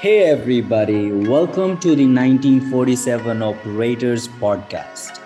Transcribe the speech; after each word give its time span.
Hey, 0.00 0.24
everybody, 0.24 1.12
welcome 1.12 1.78
to 1.80 1.88
the 1.88 2.06
1947 2.06 3.42
Operators 3.42 4.28
Podcast. 4.28 5.20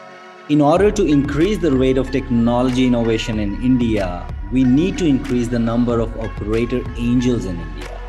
In 0.49 0.61
order 0.61 0.91
to 0.91 1.07
increase 1.07 1.59
the 1.59 1.71
rate 1.71 1.97
of 1.97 2.11
technology 2.11 2.85
innovation 2.85 3.39
in 3.39 3.55
India, 3.63 4.27
we 4.51 4.65
need 4.65 4.99
to 4.99 5.07
increase 5.07 5.47
the 5.47 5.61
number 5.61 6.01
of 6.01 6.19
operator 6.19 6.83
angels 6.97 7.45
in 7.45 7.61
India. 7.61 8.01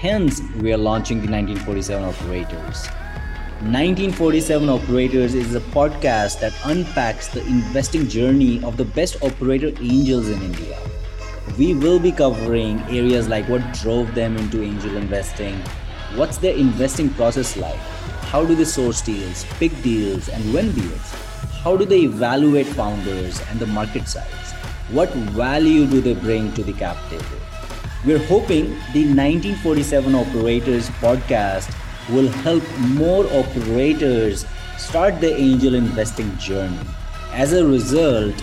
Hence, 0.00 0.40
we 0.62 0.72
are 0.72 0.78
launching 0.78 1.18
the 1.18 1.30
1947 1.30 2.04
Operators. 2.04 2.86
1947 3.60 4.70
Operators 4.70 5.34
is 5.34 5.54
a 5.54 5.60
podcast 5.76 6.40
that 6.40 6.54
unpacks 6.64 7.28
the 7.28 7.46
investing 7.46 8.08
journey 8.08 8.64
of 8.64 8.78
the 8.78 8.86
best 8.86 9.22
operator 9.22 9.74
angels 9.78 10.30
in 10.30 10.40
India. 10.40 10.78
We 11.58 11.74
will 11.74 11.98
be 11.98 12.12
covering 12.12 12.80
areas 12.84 13.28
like 13.28 13.46
what 13.46 13.74
drove 13.74 14.14
them 14.14 14.38
into 14.38 14.62
angel 14.62 14.96
investing, 14.96 15.62
What's 16.14 16.36
their 16.36 16.54
investing 16.54 17.08
process 17.08 17.56
like? 17.56 17.78
How 18.28 18.44
do 18.44 18.54
they 18.54 18.66
source 18.66 19.00
deals, 19.00 19.46
pick 19.58 19.72
deals, 19.82 20.28
and 20.28 20.52
win 20.52 20.70
deals? 20.72 21.10
How 21.62 21.74
do 21.74 21.86
they 21.86 22.00
evaluate 22.00 22.66
founders 22.66 23.40
and 23.48 23.58
the 23.58 23.66
market 23.66 24.06
size? 24.06 24.52
What 24.90 25.08
value 25.14 25.86
do 25.86 26.02
they 26.02 26.12
bring 26.12 26.52
to 26.52 26.62
the 26.62 26.74
cap 26.74 26.98
table? 27.08 27.24
We're 28.04 28.26
hoping 28.26 28.66
the 28.92 29.06
1947 29.08 30.14
Operators 30.14 30.90
podcast 31.00 31.74
will 32.10 32.28
help 32.28 32.62
more 32.78 33.24
operators 33.32 34.44
start 34.76 35.18
their 35.18 35.34
angel 35.34 35.74
investing 35.74 36.36
journey. 36.36 36.78
As 37.32 37.54
a 37.54 37.66
result, 37.66 38.34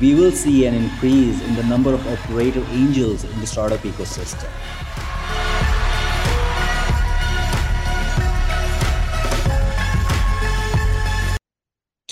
we 0.00 0.16
will 0.16 0.32
see 0.32 0.66
an 0.66 0.74
increase 0.74 1.40
in 1.42 1.54
the 1.54 1.62
number 1.62 1.94
of 1.94 2.04
operator 2.08 2.64
angels 2.70 3.22
in 3.22 3.40
the 3.40 3.46
startup 3.46 3.80
ecosystem. 3.80 4.50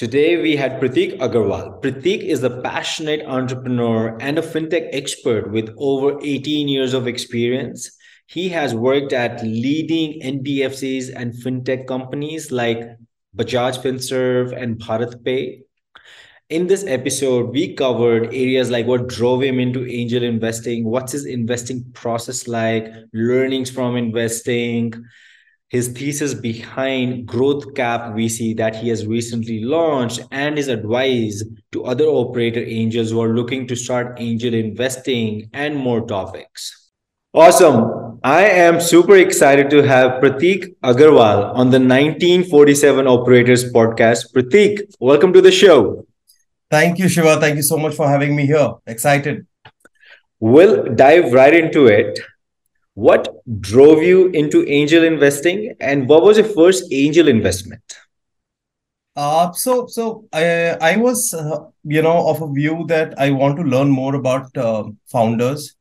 Today 0.00 0.40
we 0.40 0.56
had 0.56 0.80
Pratik 0.80 1.18
Agarwal. 1.18 1.82
Pratik 1.82 2.22
is 2.22 2.42
a 2.42 2.62
passionate 2.62 3.20
entrepreneur 3.26 4.16
and 4.18 4.38
a 4.38 4.40
fintech 4.40 4.88
expert 4.94 5.52
with 5.52 5.74
over 5.76 6.18
18 6.22 6.68
years 6.68 6.94
of 6.94 7.06
experience. 7.06 7.98
He 8.26 8.48
has 8.48 8.74
worked 8.74 9.12
at 9.12 9.42
leading 9.42 10.22
NBFCs 10.22 11.12
and 11.14 11.34
fintech 11.34 11.86
companies 11.86 12.50
like 12.50 12.80
Bajaj 13.36 13.82
Finserv 13.82 14.56
and 14.56 14.78
BharatPe. 14.78 15.64
In 16.48 16.66
this 16.66 16.86
episode, 16.86 17.50
we 17.50 17.74
covered 17.74 18.28
areas 18.28 18.70
like 18.70 18.86
what 18.86 19.06
drove 19.06 19.42
him 19.42 19.60
into 19.60 19.86
angel 19.86 20.22
investing, 20.22 20.84
what's 20.84 21.12
his 21.12 21.26
investing 21.26 21.84
process 21.92 22.48
like, 22.48 22.90
learnings 23.12 23.70
from 23.70 23.96
investing, 23.96 24.94
his 25.70 25.88
thesis 25.88 26.34
behind 26.34 27.26
Growth 27.26 27.74
Cap 27.74 28.12
VC 28.14 28.56
that 28.56 28.74
he 28.74 28.88
has 28.88 29.06
recently 29.06 29.64
launched, 29.64 30.20
and 30.32 30.56
his 30.56 30.66
advice 30.66 31.44
to 31.70 31.84
other 31.84 32.06
operator 32.06 32.62
angels 32.62 33.10
who 33.10 33.22
are 33.22 33.34
looking 33.34 33.68
to 33.68 33.76
start 33.76 34.18
angel 34.18 34.52
investing, 34.52 35.48
and 35.52 35.76
more 35.76 36.04
topics. 36.06 36.90
Awesome. 37.32 38.18
I 38.24 38.42
am 38.42 38.80
super 38.80 39.16
excited 39.16 39.70
to 39.70 39.82
have 39.82 40.20
Pratik 40.20 40.74
Agarwal 40.82 41.54
on 41.54 41.70
the 41.70 41.78
1947 41.78 43.06
Operators 43.06 43.72
podcast. 43.72 44.34
Pratik, 44.34 44.80
welcome 44.98 45.32
to 45.32 45.40
the 45.40 45.52
show. 45.52 46.04
Thank 46.68 46.98
you, 46.98 47.08
Shiva. 47.08 47.38
Thank 47.38 47.56
you 47.56 47.62
so 47.62 47.78
much 47.78 47.94
for 47.94 48.08
having 48.08 48.34
me 48.34 48.46
here. 48.46 48.72
Excited. 48.86 49.46
We'll 50.40 50.92
dive 50.94 51.32
right 51.32 51.54
into 51.54 51.86
it. 51.86 52.18
What 53.06 53.28
drove 53.60 54.02
you 54.02 54.28
into 54.28 54.66
angel 54.68 55.04
investing, 55.04 55.74
and 55.80 56.08
what 56.08 56.22
was 56.22 56.36
your 56.38 56.46
first 56.46 56.84
angel 56.92 57.28
investment? 57.28 57.82
Uh, 59.16 59.52
so 59.52 59.86
so 59.86 60.24
I 60.32 60.44
I 60.90 60.96
was 60.96 61.32
uh, 61.34 61.58
you 61.84 62.02
know 62.02 62.28
of 62.28 62.42
a 62.42 62.52
view 62.52 62.84
that 62.88 63.14
I 63.18 63.30
want 63.30 63.56
to 63.56 63.62
learn 63.62 63.88
more 63.90 64.14
about 64.14 64.56
uh, 64.56 64.84
founders, 65.06 65.76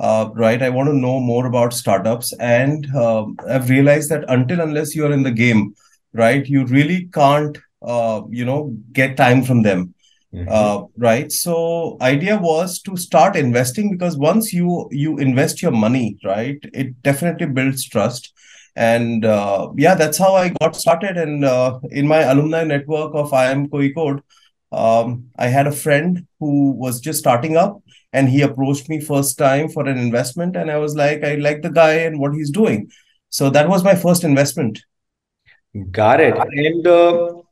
uh, 0.00 0.30
right? 0.34 0.62
I 0.62 0.70
want 0.70 0.88
to 0.88 0.96
know 1.04 1.20
more 1.20 1.46
about 1.46 1.72
startups, 1.72 2.32
and 2.40 2.88
uh, 2.94 3.24
I've 3.48 3.70
realized 3.70 4.10
that 4.10 4.24
until 4.28 4.60
unless 4.60 4.94
you 4.96 5.06
are 5.06 5.12
in 5.12 5.22
the 5.22 5.36
game, 5.44 5.74
right, 6.12 6.46
you 6.46 6.66
really 6.66 7.08
can't 7.20 7.56
uh, 7.82 8.22
you 8.30 8.44
know 8.44 8.76
get 8.92 9.16
time 9.16 9.44
from 9.44 9.62
them 9.62 9.94
Mm-hmm. 10.34 10.48
Uh, 10.50 10.86
right. 10.96 11.30
So 11.30 11.96
idea 12.00 12.36
was 12.36 12.80
to 12.82 12.96
start 12.96 13.36
investing 13.36 13.90
because 13.92 14.16
once 14.16 14.52
you 14.52 14.88
you 14.90 15.18
invest 15.18 15.62
your 15.62 15.70
money 15.70 16.18
right 16.24 16.58
it 16.72 17.00
definitely 17.02 17.46
builds 17.46 17.88
trust. 17.88 18.32
And 18.74 19.24
uh, 19.24 19.70
yeah 19.76 19.94
that's 19.94 20.18
how 20.18 20.34
i 20.34 20.48
got 20.60 20.74
started. 20.74 21.16
And 21.16 21.44
uh, 21.44 21.78
in 21.90 22.08
my 22.08 22.22
alumni 22.22 22.64
network 22.64 23.14
of 23.14 23.30
IIM 23.30 23.68
Kozhikode 23.68 24.22
um, 24.72 25.30
i 25.38 25.46
had 25.46 25.68
a 25.68 25.78
friend 25.84 26.26
who 26.40 26.72
was 26.72 27.00
just 27.00 27.20
starting 27.20 27.56
up 27.56 27.80
and 28.12 28.28
he 28.28 28.42
approached 28.42 28.88
me 28.88 29.00
first 29.00 29.38
time 29.38 29.68
for 29.68 29.86
an 29.88 29.98
investment. 29.98 30.56
And 30.56 30.68
i 30.68 30.78
was 30.78 30.96
like 30.96 31.22
i 31.22 31.36
like 31.36 31.62
the 31.62 31.70
guy 31.70 31.92
and 32.08 32.18
what 32.18 32.34
he's 32.34 32.50
doing. 32.50 32.90
So 33.30 33.50
that 33.50 33.68
was 33.68 33.84
my 33.84 33.94
first 33.94 34.24
investment. 34.24 34.82
Got 35.92 36.20
it. 36.20 36.36
And 36.36 36.86
uh, 36.86 37.43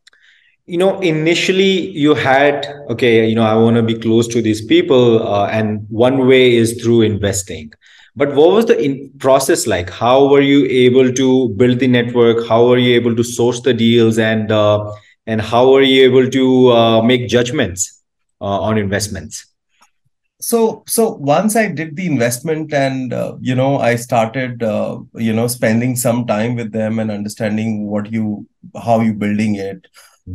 you 0.72 0.78
know 0.78 0.98
initially 1.00 1.90
you 2.04 2.14
had 2.14 2.66
okay 2.92 3.28
you 3.28 3.34
know 3.34 3.42
i 3.42 3.54
want 3.54 3.76
to 3.76 3.82
be 3.82 3.94
close 4.04 4.26
to 4.34 4.40
these 4.40 4.64
people 4.64 5.22
uh, 5.22 5.46
and 5.48 5.84
one 5.90 6.26
way 6.26 6.56
is 6.56 6.82
through 6.82 7.02
investing. 7.02 7.70
But 8.16 8.34
what 8.34 8.52
was 8.52 8.66
the 8.66 8.78
in- 8.86 9.10
process 9.18 9.66
like? 9.66 9.90
How 9.90 10.28
were 10.28 10.40
you 10.40 10.64
able 10.86 11.12
to 11.12 11.48
build 11.60 11.78
the 11.78 11.88
network? 11.88 12.46
How 12.46 12.66
were 12.66 12.78
you 12.78 12.94
able 12.94 13.16
to 13.16 13.24
source 13.24 13.60
the 13.60 13.74
deals? 13.74 14.18
And 14.18 14.50
uh, 14.50 14.90
and 15.26 15.40
how 15.40 15.70
were 15.72 15.82
you 15.82 16.04
able 16.04 16.30
to 16.30 16.44
uh, 16.72 17.02
make 17.02 17.28
judgments 17.28 18.02
uh, 18.40 18.60
on 18.68 18.78
investments? 18.78 19.46
So 20.40 20.84
so 20.86 21.10
once 21.32 21.56
i 21.56 21.66
did 21.80 21.96
the 21.96 22.06
investment 22.06 22.72
and 22.72 23.12
uh, 23.12 23.36
you 23.40 23.54
know 23.54 23.78
i 23.78 23.94
started 23.96 24.62
uh, 24.62 24.98
you 25.28 25.32
know 25.32 25.46
spending 25.46 25.96
some 25.96 26.26
time 26.26 26.56
with 26.56 26.72
them 26.72 26.98
and 26.98 27.10
understanding 27.18 27.86
what 27.94 28.12
you 28.12 28.46
how 28.88 29.00
you 29.00 29.14
building 29.24 29.54
it 29.56 29.86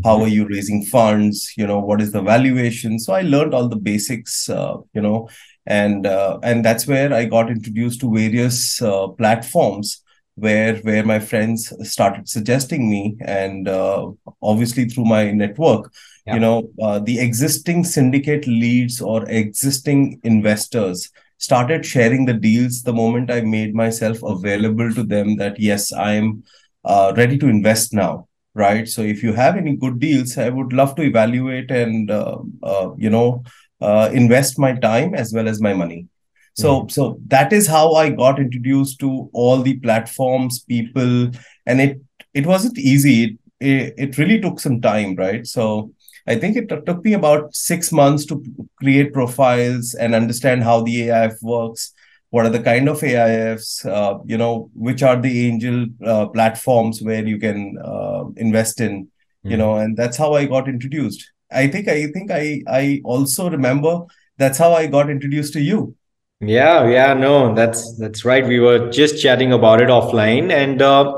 how 0.04 0.16
mm-hmm. 0.16 0.26
are 0.26 0.28
you 0.28 0.48
raising 0.48 0.84
funds 0.84 1.54
you 1.58 1.66
know 1.66 1.80
what 1.80 2.02
is 2.02 2.12
the 2.12 2.22
valuation 2.22 3.00
so 3.00 3.14
i 3.14 3.22
learned 3.22 3.54
all 3.54 3.70
the 3.70 3.76
basics 3.76 4.50
uh, 4.50 4.76
you 4.94 5.02
know 5.02 5.30
and 5.66 6.06
uh, 6.06 6.38
and 6.44 6.64
that's 6.64 6.88
where 6.88 7.14
i 7.14 7.24
got 7.26 7.50
introduced 7.50 8.00
to 8.00 8.14
various 8.14 8.82
uh, 8.82 9.08
platforms 9.08 10.04
where 10.36 10.76
where 10.78 11.04
my 11.04 11.20
friends 11.20 11.74
started 11.90 12.28
suggesting 12.30 12.90
me 12.90 13.18
and 13.22 13.68
uh, 13.68 14.10
obviously 14.42 14.86
through 14.86 15.06
my 15.06 15.32
network 15.32 15.92
yeah. 16.26 16.34
you 16.34 16.40
know 16.40 16.70
uh, 16.82 17.00
the 17.00 17.20
existing 17.20 17.84
syndicate 17.84 18.46
leads 18.46 19.02
or 19.02 19.28
existing 19.30 20.20
investors 20.24 21.10
started 21.38 21.86
sharing 21.86 22.26
the 22.26 22.34
deals 22.34 22.84
the 22.84 22.94
moment 22.94 23.32
i 23.32 23.42
made 23.42 23.74
myself 23.74 24.22
available 24.24 24.94
to 24.94 25.04
them 25.04 25.38
that 25.38 25.60
yes 25.60 25.94
i'm 25.94 26.44
uh, 26.86 27.14
ready 27.16 27.38
to 27.38 27.48
invest 27.48 27.94
now 27.94 28.28
right? 28.58 28.88
So 28.88 29.02
if 29.02 29.24
you 29.24 29.34
have 29.34 29.56
any 29.56 29.76
good 29.76 30.00
deals, 30.00 30.38
I 30.38 30.50
would 30.50 30.74
love 30.74 30.96
to 30.96 31.04
evaluate 31.04 31.72
and 31.72 32.12
uh, 32.12 32.40
uh, 32.64 32.92
you 32.98 33.10
know 33.10 33.44
uh, 33.82 34.10
invest 34.12 34.60
my 34.60 34.74
time 34.74 35.14
as 35.14 35.34
well 35.34 35.48
as 35.48 35.62
my 35.62 35.74
money. 35.74 36.08
So 36.56 36.82
mm-hmm. 36.82 36.90
so 36.90 37.20
that 37.28 37.54
is 37.54 37.68
how 37.68 37.94
I 37.94 38.10
got 38.10 38.40
introduced 38.40 39.00
to 39.00 39.30
all 39.34 39.62
the 39.62 39.80
platforms, 39.80 40.60
people, 40.64 41.32
and 41.66 41.82
it 41.82 42.02
it 42.34 42.46
wasn't 42.46 42.78
easy. 42.78 43.38
It, 43.60 43.94
it 43.98 44.18
really 44.18 44.40
took 44.40 44.60
some 44.60 44.82
time, 44.82 45.16
right? 45.16 45.46
So 45.46 45.92
I 46.28 46.36
think 46.36 46.58
it 46.58 46.68
took 46.70 47.04
me 47.06 47.14
about 47.14 47.56
six 47.56 47.92
months 47.92 48.26
to 48.26 48.44
create 48.78 49.14
profiles 49.14 49.94
and 49.94 50.14
understand 50.14 50.64
how 50.64 50.82
the 50.82 51.08
AIF 51.08 51.34
works 51.42 51.94
what 52.30 52.46
are 52.46 52.50
the 52.50 52.62
kind 52.62 52.90
of 52.90 53.00
AIFs, 53.00 53.86
uh, 53.86 54.20
you 54.26 54.38
know, 54.38 54.70
which 54.74 55.02
are 55.02 55.20
the 55.20 55.48
angel 55.48 55.88
uh, 56.06 56.28
platforms 56.28 57.02
where 57.02 57.26
you 57.26 57.40
can 57.40 57.78
uh, 57.84 58.26
invest 58.36 58.82
in, 58.82 59.06
mm. 59.06 59.10
you 59.44 59.52
hmm. 59.52 59.60
know, 59.60 59.78
and 59.78 59.96
that's 59.96 60.18
how 60.18 60.34
I 60.34 60.46
got 60.46 60.68
introduced. 60.68 61.32
I 61.52 61.68
think 61.68 61.88
I 61.88 62.08
think 62.08 62.32
I 62.32 62.62
I 62.68 63.02
also 63.06 63.50
remember 63.50 64.02
that's 64.38 64.58
how 64.58 64.74
I 64.74 64.88
got 64.88 65.10
introduced 65.10 65.54
to 65.54 65.62
you. 65.62 65.96
Yeah, 66.40 66.88
yeah, 66.88 67.14
no, 67.14 67.56
that's 67.56 67.98
that's 67.98 68.26
right. 68.26 68.46
We 68.46 68.60
were 68.60 68.92
just 68.92 69.22
chatting 69.22 69.54
about 69.54 69.82
it 69.82 69.88
offline, 69.88 70.52
and 70.52 70.82
uh, 70.82 71.16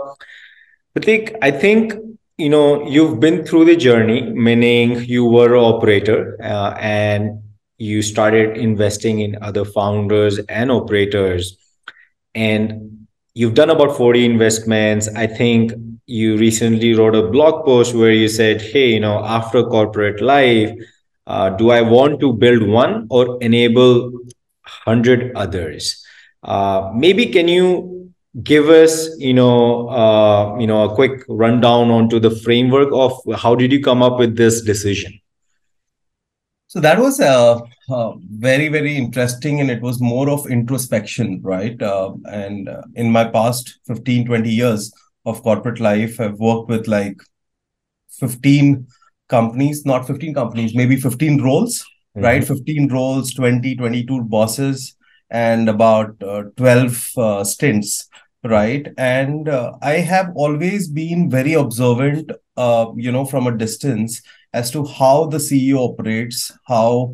Pratik, 0.95 1.36
I 1.42 1.51
think 1.51 1.94
you 2.38 2.50
know 2.50 2.88
you've 2.88 3.19
been 3.19 3.44
through 3.44 3.66
the 3.66 3.75
journey, 3.75 4.22
meaning 4.22 5.04
you 5.04 5.25
were 5.25 5.56
an 5.56 5.63
operator, 5.63 6.38
uh, 6.42 6.75
and 6.80 7.42
you 7.80 8.02
started 8.02 8.58
investing 8.58 9.22
in 9.22 9.42
other 9.42 9.66
founders 9.66 10.38
and 10.50 10.70
operators. 10.70 11.58
And 12.36 13.08
you've 13.34 13.56
done 13.56 13.70
about 13.70 13.98
40 13.98 14.26
investments. 14.26 15.08
I 15.16 15.28
think 15.28 15.74
you 16.06 16.38
recently 16.38 16.94
wrote 16.94 17.16
a 17.16 17.28
blog 17.28 17.66
post 17.66 17.96
where 17.96 18.12
you 18.12 18.28
said 18.28 18.60
hey 18.62 18.94
you 18.94 19.00
know 19.00 19.24
after 19.24 19.64
corporate 19.64 20.22
life 20.22 20.72
uh, 21.28 21.52
do 21.52 21.70
i 21.70 21.81
want 21.81 22.20
to 22.20 22.34
build 22.34 22.64
one 22.68 23.06
or 23.12 23.38
enable 23.44 24.12
100 24.86 25.36
others? 25.36 26.06
Uh, 26.44 26.92
maybe 26.96 27.28
can 27.28 27.48
you 27.48 28.14
give 28.44 28.70
us, 28.70 29.10
you 29.18 29.34
know, 29.34 29.90
uh, 29.90 30.58
you 30.60 30.68
know, 30.68 30.90
a 30.90 30.96
quick 30.96 31.24
rundown 31.28 31.90
onto 31.90 32.20
the 32.20 32.32
framework 32.32 32.90
of 32.94 33.14
how 33.38 33.56
did 33.56 33.72
you 33.72 33.82
come 33.82 34.02
up 34.02 34.20
with 34.20 34.36
this 34.36 34.62
decision? 34.62 35.20
So 36.69 36.80
that 36.81 37.00
was 37.00 37.19
uh, 37.19 37.60
uh, 37.89 38.13
very, 38.30 38.68
very 38.68 38.95
interesting. 38.95 39.60
And 39.60 39.71
it 39.71 39.81
was 39.81 40.00
more 40.00 40.30
of 40.30 40.45
introspection, 40.45 41.42
right? 41.42 41.81
Uh, 41.81 42.13
and 42.25 42.69
uh, 42.69 42.83
in 42.94 43.12
my 43.12 43.25
past 43.25 43.80
15, 43.88 44.27
20 44.27 44.51
years 44.51 44.94
of 45.25 45.42
corporate 45.42 45.80
life, 45.80 46.19
I've 46.21 46.38
worked 46.38 46.69
with 46.69 46.88
like 46.88 47.18
15 48.12 48.86
companies, 49.30 49.83
not 49.83 50.06
15 50.06 50.36
companies, 50.36 50.75
maybe 50.75 50.95
15 50.95 51.42
roles, 51.42 51.80
mm-hmm. 52.16 52.24
right? 52.24 52.44
15 52.44 52.89
roles, 52.89 53.33
20, 53.33 53.75
22 53.75 54.22
bosses, 54.25 54.95
and 55.31 55.69
about 55.69 56.22
uh, 56.22 56.44
12 56.56 57.10
uh, 57.18 57.44
stints 57.44 58.07
right 58.44 58.88
and 58.98 59.50
uh, 59.50 59.74
i 59.81 59.95
have 59.95 60.31
always 60.36 60.88
been 60.88 61.30
very 61.30 61.54
observant 61.54 62.31
uh, 62.56 62.86
you 62.95 63.12
know 63.12 63.25
from 63.25 63.48
a 63.48 63.57
distance 63.57 64.22
as 64.54 64.72
to 64.72 64.86
how 64.86 65.25
the 65.25 65.38
ceo 65.38 65.90
operates 65.90 66.51
how 66.66 67.12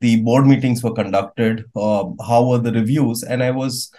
the 0.00 0.20
board 0.22 0.46
meetings 0.46 0.82
were 0.82 0.94
conducted 0.94 1.64
uh, 1.76 2.04
how 2.26 2.46
were 2.48 2.58
the 2.58 2.72
reviews 2.72 3.22
and 3.22 3.42
i 3.42 3.50
was 3.50 3.90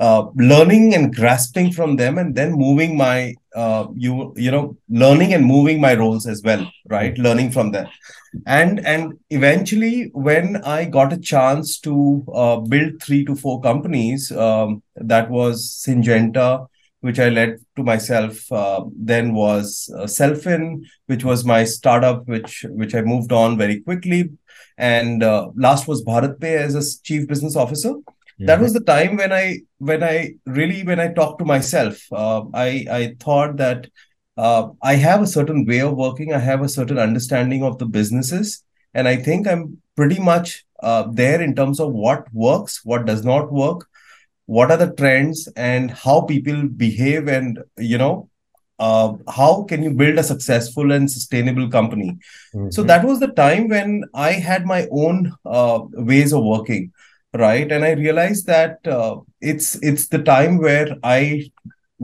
uh, 0.00 0.26
learning 0.34 0.94
and 0.94 1.14
grasping 1.14 1.70
from 1.70 1.96
them 1.96 2.18
and 2.18 2.34
then 2.34 2.52
moving 2.52 2.96
my 2.96 3.34
uh, 3.54 3.86
you 3.94 4.32
you 4.36 4.50
know 4.50 4.76
learning 4.88 5.32
and 5.34 5.44
moving 5.44 5.80
my 5.80 5.94
roles 5.94 6.26
as 6.26 6.42
well 6.42 6.66
right? 6.88 7.16
Learning 7.18 7.50
from 7.50 7.70
them. 7.70 7.86
And 8.46 8.84
and 8.86 9.18
eventually 9.30 10.10
when 10.14 10.56
i 10.64 10.84
got 10.84 11.12
a 11.12 11.18
chance 11.18 11.78
to 11.80 12.24
uh, 12.34 12.56
build 12.56 13.02
three 13.02 13.24
to 13.26 13.36
four 13.36 13.60
companies 13.60 14.32
um, 14.32 14.82
that 14.96 15.30
was 15.30 15.84
syngenta 15.86 16.66
which 17.02 17.18
i 17.18 17.28
led 17.28 17.58
to 17.76 17.82
myself 17.82 18.40
uh, 18.52 18.82
then 19.10 19.34
was 19.34 19.90
uh, 19.98 20.06
selfin 20.18 20.82
which 21.06 21.24
was 21.24 21.44
my 21.44 21.62
startup 21.64 22.26
which 22.34 22.64
which 22.80 22.94
i 22.94 23.02
moved 23.12 23.32
on 23.32 23.58
very 23.58 23.80
quickly 23.80 24.30
and 24.78 25.22
uh, 25.22 25.48
last 25.54 25.86
was 25.86 26.04
BharatPe 26.04 26.56
as 26.66 26.74
a 26.74 27.02
chief 27.08 27.28
business 27.28 27.56
officer 27.64 27.90
mm-hmm. 27.90 28.46
that 28.46 28.60
was 28.60 28.72
the 28.72 28.86
time 28.94 29.16
when 29.16 29.32
i 29.32 29.58
when 29.78 30.02
i 30.12 30.16
really 30.46 30.82
when 30.82 31.00
i 31.00 31.08
talked 31.12 31.38
to 31.40 31.50
myself 31.54 32.00
uh, 32.12 32.42
i 32.54 32.68
i 33.00 33.02
thought 33.26 33.56
that 33.56 33.86
uh, 34.36 34.68
I 34.82 34.94
have 34.94 35.22
a 35.22 35.26
certain 35.26 35.66
way 35.66 35.80
of 35.80 35.94
working. 35.94 36.32
I 36.32 36.38
have 36.38 36.62
a 36.62 36.68
certain 36.68 36.98
understanding 36.98 37.62
of 37.62 37.78
the 37.78 37.86
businesses, 37.86 38.64
and 38.94 39.06
I 39.06 39.16
think 39.16 39.46
I'm 39.46 39.82
pretty 39.96 40.18
much 40.18 40.64
uh, 40.82 41.04
there 41.12 41.40
in 41.40 41.54
terms 41.54 41.80
of 41.80 41.92
what 41.92 42.32
works, 42.32 42.84
what 42.84 43.04
does 43.04 43.24
not 43.24 43.52
work, 43.52 43.88
what 44.56 44.70
are 44.72 44.80
the 44.84 44.92
trends, 45.00 45.48
and 45.56 45.90
how 45.90 46.20
people 46.32 46.58
behave, 46.84 47.28
and 47.28 47.58
you 47.78 47.98
know, 47.98 48.28
uh, 48.78 49.12
how 49.38 49.62
can 49.62 49.82
you 49.82 49.92
build 50.02 50.18
a 50.18 50.28
successful 50.32 50.92
and 50.92 51.10
sustainable 51.10 51.68
company. 51.68 52.10
Mm-hmm. 52.54 52.70
So 52.70 52.82
that 52.82 53.04
was 53.04 53.20
the 53.20 53.32
time 53.44 53.68
when 53.68 54.04
I 54.14 54.32
had 54.32 54.66
my 54.66 54.88
own 54.90 55.32
uh, 55.44 55.80
ways 56.10 56.32
of 56.32 56.44
working, 56.44 56.92
right, 57.32 57.70
and 57.70 57.84
I 57.84 57.92
realized 57.92 58.46
that 58.46 58.86
uh, 58.86 59.16
it's 59.40 59.76
it's 59.90 60.08
the 60.08 60.22
time 60.22 60.58
where 60.58 60.96
I 61.02 61.50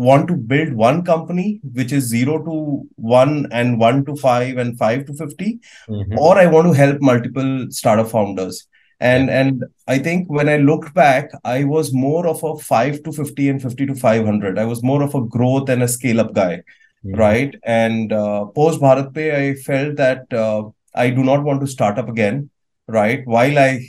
want 0.07 0.29
to 0.29 0.35
build 0.51 0.73
one 0.73 0.99
company 1.05 1.61
which 1.75 1.93
is 1.93 2.05
0 2.05 2.45
to 2.45 2.89
1 2.97 3.49
and 3.51 3.81
1 3.81 4.05
to 4.05 4.15
5 4.17 4.57
and 4.57 4.79
5 4.79 5.07
to 5.07 5.15
50 5.15 5.59
mm-hmm. 5.89 6.19
or 6.27 6.39
i 6.43 6.47
want 6.47 6.69
to 6.69 6.77
help 6.81 7.01
multiple 7.09 7.51
startup 7.79 8.09
founders 8.13 8.61
and 9.01 9.29
yeah. 9.29 9.41
and 9.41 9.65
i 9.87 9.99
think 9.99 10.29
when 10.29 10.49
i 10.49 10.57
looked 10.57 10.93
back 10.95 11.31
i 11.45 11.65
was 11.65 11.93
more 11.93 12.27
of 12.27 12.43
a 12.43 12.57
5 12.57 13.03
to 13.05 13.13
50 13.13 13.49
and 13.49 13.63
50 13.63 13.87
to 13.87 13.95
500 13.95 14.59
i 14.59 14.65
was 14.65 14.83
more 14.83 15.03
of 15.03 15.15
a 15.15 15.25
growth 15.37 15.69
and 15.69 15.83
a 15.83 15.89
scale 15.89 16.21
up 16.21 16.33
guy 16.35 16.57
mm-hmm. 16.57 17.15
right 17.15 17.55
and 17.63 18.13
uh, 18.13 18.45
post 18.47 18.81
BharatPe 18.81 19.35
i 19.35 19.55
felt 19.55 19.97
that 19.97 20.33
uh, 20.33 20.63
i 20.95 21.11
do 21.11 21.23
not 21.23 21.45
want 21.45 21.61
to 21.61 21.67
start 21.67 21.99
up 21.99 22.09
again 22.09 22.51
right 22.89 23.27
while 23.27 23.59
i 23.59 23.87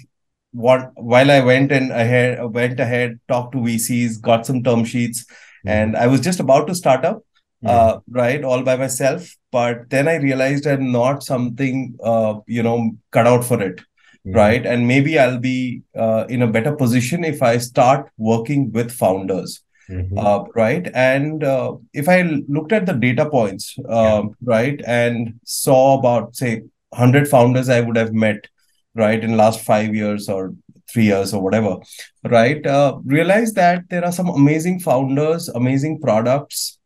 want 0.54 0.92
while 0.96 1.32
i 1.32 1.40
went 1.40 1.72
and 1.72 1.92
ahead 1.92 2.44
went 2.54 2.80
ahead 2.80 3.20
talked 3.28 3.52
to 3.54 3.60
vcs 3.60 4.22
got 4.22 4.46
some 4.46 4.64
term 4.64 4.84
sheets 4.84 5.26
and 5.66 5.96
I 5.96 6.08
was 6.08 6.22
just 6.22 6.40
about 6.40 6.68
to 6.68 6.76
start 6.76 7.06
up, 7.06 7.24
uh, 7.66 8.00
right, 8.10 8.44
all 8.44 8.64
by 8.64 8.78
myself. 8.78 9.36
But 9.52 9.90
then 9.90 10.08
I 10.08 10.16
realized 10.16 10.66
I'm 10.66 10.92
not 10.92 11.24
something, 11.24 11.98
uh, 12.04 12.40
you 12.46 12.64
know, 12.64 12.92
cut 13.12 13.28
out 13.28 13.44
for 13.44 13.62
it, 13.62 13.82
mm-hmm. 14.26 14.36
right? 14.36 14.66
And 14.66 14.88
maybe 14.88 15.18
I'll 15.20 15.40
be 15.40 15.84
uh, 15.96 16.26
in 16.30 16.42
a 16.42 16.48
better 16.48 16.76
position 16.76 17.24
if 17.24 17.42
I 17.42 17.58
start 17.58 18.10
working 18.18 18.72
with 18.72 18.92
founders. 18.92 19.62
Mm-hmm. 19.90 20.20
Uh, 20.20 20.44
right 20.54 20.88
and 20.94 21.44
uh, 21.44 21.76
if 21.96 22.08
i 22.08 22.22
looked 22.48 22.72
at 22.72 22.86
the 22.86 22.94
data 22.94 23.28
points 23.28 23.76
yeah. 23.90 24.22
right 24.44 24.80
and 24.86 25.40
saw 25.46 25.98
about 25.98 26.36
say 26.36 26.62
100 26.90 27.28
founders 27.28 27.70
i 27.70 27.82
would 27.82 27.98
have 27.98 28.14
met 28.14 28.46
right 28.94 29.24
in 29.24 29.36
last 29.36 29.62
five 29.62 29.96
years 29.96 30.30
or 30.30 30.54
three 30.92 31.06
years 31.06 31.34
or 31.34 31.42
whatever, 31.42 31.78
right? 32.24 32.66
Uh, 32.66 33.00
realize 33.06 33.54
that 33.54 33.90
there 33.90 34.04
are 34.04 34.12
some 34.12 34.30
amazing 34.30 34.80
founders, 34.80 35.48
amazing 35.50 36.00
products, 36.00 36.80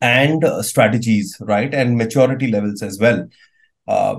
and 0.00 0.44
uh, 0.44 0.62
strategies, 0.62 1.36
right? 1.40 1.72
And 1.74 1.96
maturity 1.96 2.48
levels 2.48 2.82
as 2.82 2.98
well, 2.98 3.28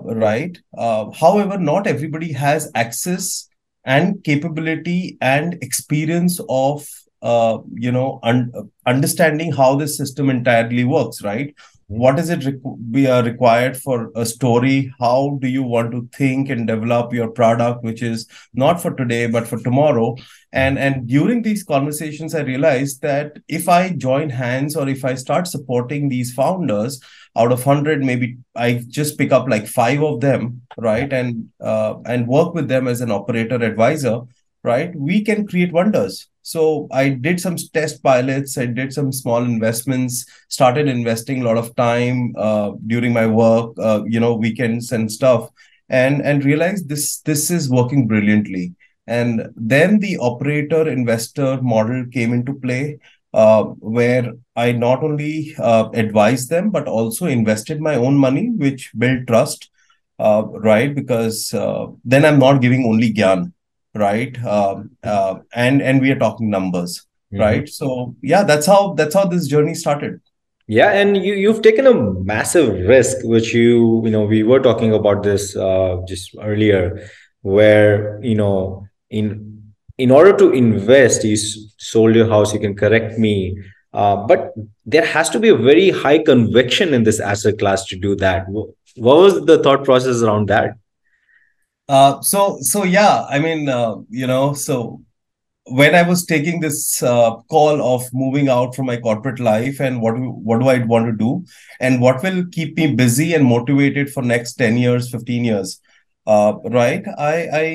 right? 0.04 0.58
Uh, 0.78 1.12
however, 1.12 1.58
not 1.58 1.88
everybody 1.88 2.32
has 2.34 2.72
access 2.76 3.48
and 3.86 4.24
capability 4.24 5.18
and 5.22 5.58
experience 5.62 6.40
of 6.50 6.88
uh, 7.22 7.58
you 7.74 7.92
know 7.92 8.20
un- 8.24 8.52
understanding 8.86 9.52
how 9.52 9.76
this 9.76 9.98
system 9.98 10.30
entirely 10.30 10.84
works 10.84 11.22
right 11.24 11.56
what 11.92 12.18
is 12.20 12.30
it 12.30 12.46
be 12.92 13.08
uh, 13.08 13.22
required 13.24 13.76
for 13.76 14.12
a 14.16 14.26
story? 14.26 14.94
How 15.00 15.38
do 15.42 15.48
you 15.48 15.64
want 15.64 15.92
to 15.92 16.08
think 16.16 16.50
and 16.50 16.66
develop 16.66 17.14
your 17.14 17.30
product 17.30 17.84
which 17.84 18.02
is 18.02 18.28
not 18.54 18.82
for 18.82 18.92
today 18.92 19.28
but 19.28 19.48
for 19.48 19.58
tomorrow? 19.58 20.16
And 20.54 20.80
and 20.80 21.08
during 21.08 21.44
these 21.44 21.64
conversations 21.64 22.36
i 22.36 22.42
realized 22.42 23.02
that 23.02 23.38
if 23.48 23.70
i 23.70 23.90
join 23.90 24.30
hands 24.30 24.76
or 24.76 24.90
if 24.90 25.06
i 25.06 25.16
start 25.16 25.48
supporting 25.48 26.10
these 26.10 26.34
founders 26.34 27.00
out 27.38 27.54
of 27.54 27.66
100 27.66 28.04
maybe 28.04 28.38
i 28.58 28.84
just 28.90 29.18
pick 29.18 29.32
up 29.32 29.48
like 29.48 29.66
five 29.66 30.04
of 30.04 30.20
them 30.20 30.62
right? 30.78 31.12
And 31.12 31.50
uh, 31.60 31.96
and 32.06 32.28
work 32.28 32.54
with 32.54 32.68
them 32.68 32.88
as 32.88 33.02
an 33.02 33.12
operator 33.12 33.56
advisor 33.56 34.22
right 34.64 34.96
we 34.96 35.24
can 35.24 35.48
create 35.48 35.72
wonders 35.72 36.30
so 36.44 36.88
I 36.92 37.10
did 37.10 37.40
some 37.40 37.56
test 37.56 38.02
pilots. 38.04 38.58
I 38.58 38.66
did 38.66 38.94
some 38.94 39.12
small 39.12 39.44
investments. 39.44 40.26
Started 40.50 40.88
investing 40.88 41.42
a 41.42 41.46
lot 41.46 41.58
of 41.58 41.76
time 41.76 42.34
uh, 42.38 42.72
during 42.88 43.14
my 43.14 43.28
work, 43.28 43.74
uh, 43.78 44.04
you 44.06 44.20
know, 44.20 44.34
weekends 44.34 44.92
and 44.92 45.12
stuff, 45.12 45.50
and 45.90 46.22
and 46.22 46.44
realized 46.44 46.90
this 46.90 47.20
this 47.22 47.52
is 47.52 47.70
working 47.70 48.08
brilliantly. 48.08 48.74
And 49.08 49.50
then 49.56 50.00
the 50.00 50.18
operator 50.18 50.88
investor 50.88 51.62
model 51.62 52.06
came 52.12 52.34
into 52.34 52.54
play, 52.54 53.00
uh, 53.34 53.64
where 53.64 54.34
I 54.56 54.72
not 54.72 55.04
only 55.04 55.56
uh, 55.60 55.90
advised 55.94 56.50
them 56.50 56.72
but 56.72 56.88
also 56.88 57.28
invested 57.28 57.82
my 57.82 57.96
own 57.96 58.16
money, 58.16 58.50
which 58.50 58.92
built 58.98 59.28
trust. 59.28 59.70
Uh, 60.20 60.44
right, 60.46 60.94
because 60.94 61.52
uh, 61.52 61.88
then 62.06 62.26
I'm 62.26 62.38
not 62.38 62.62
giving 62.62 62.86
only 62.86 63.12
gyan 63.12 63.54
right? 63.94 64.44
Um, 64.44 64.92
uh, 65.04 65.36
and 65.54 65.82
and 65.82 66.02
we 66.02 66.12
are 66.12 66.20
talking 66.20 66.50
numbers 66.50 67.06
mm-hmm. 67.32 67.42
right? 67.42 67.70
So 67.70 68.16
yeah 68.22 68.44
that's 68.44 68.66
how 68.66 68.94
that's 68.94 69.16
how 69.16 69.26
this 69.26 69.48
journey 69.48 69.76
started. 69.76 70.22
Yeah 70.68 70.92
and 70.92 71.18
you 71.18 71.34
you've 71.34 71.62
taken 71.62 71.88
a 71.88 71.94
massive 71.94 72.88
risk 72.88 73.18
which 73.24 73.54
you 73.54 74.02
you 74.06 74.12
know 74.12 74.26
we 74.26 74.44
were 74.44 74.60
talking 74.60 74.94
about 74.94 75.24
this 75.24 75.56
uh, 75.56 75.98
just 76.08 76.36
earlier 76.42 77.10
where 77.42 78.20
you 78.24 78.36
know 78.36 78.86
in 79.10 79.64
in 79.98 80.12
order 80.12 80.36
to 80.38 80.52
invest 80.52 81.24
you 81.24 81.36
sold 81.36 82.16
your 82.16 82.28
house 82.28 82.54
you 82.54 82.60
can 82.60 82.76
correct 82.76 83.18
me. 83.18 83.58
Uh, 83.94 84.16
but 84.16 84.54
there 84.86 85.06
has 85.06 85.30
to 85.30 85.38
be 85.38 85.50
a 85.50 85.56
very 85.56 85.90
high 85.90 86.18
conviction 86.18 86.94
in 86.94 87.04
this 87.04 87.20
asset 87.20 87.60
class 87.60 87.86
to 87.86 87.98
do 87.98 88.16
that. 88.16 88.48
What 88.48 89.18
was 89.18 89.46
the 89.46 89.62
thought 89.62 89.84
process 89.84 90.22
around 90.22 90.48
that 90.48 90.76
uh, 91.92 92.22
so 92.22 92.58
so 92.62 92.84
yeah, 92.84 93.26
I 93.30 93.38
mean, 93.40 93.68
uh, 93.68 93.96
you 94.10 94.26
know, 94.26 94.54
so 94.54 95.02
when 95.66 95.94
I 95.94 96.04
was 96.04 96.26
taking 96.26 96.62
this 96.62 97.04
uh, 97.04 97.36
call 97.50 97.82
of 97.94 98.04
moving 98.14 98.48
out 98.48 98.76
from 98.76 98.86
my 98.86 98.96
corporate 98.96 99.40
life 99.42 99.82
and 99.82 100.02
what 100.02 100.14
what 100.18 100.62
do 100.62 100.70
I 100.70 100.78
want 100.86 101.08
to 101.08 101.12
do 101.12 101.46
and 101.82 102.02
what 102.02 102.24
will 102.24 102.46
keep 102.52 102.78
me 102.78 102.96
busy 102.96 103.34
and 103.34 103.46
motivated 103.46 104.10
for 104.10 104.24
next 104.24 104.54
10 104.54 104.78
years 104.78 105.12
15 105.12 105.44
years 105.44 105.82
uh, 106.28 106.54
right 106.64 107.04
I 107.18 107.34
I 107.62 107.66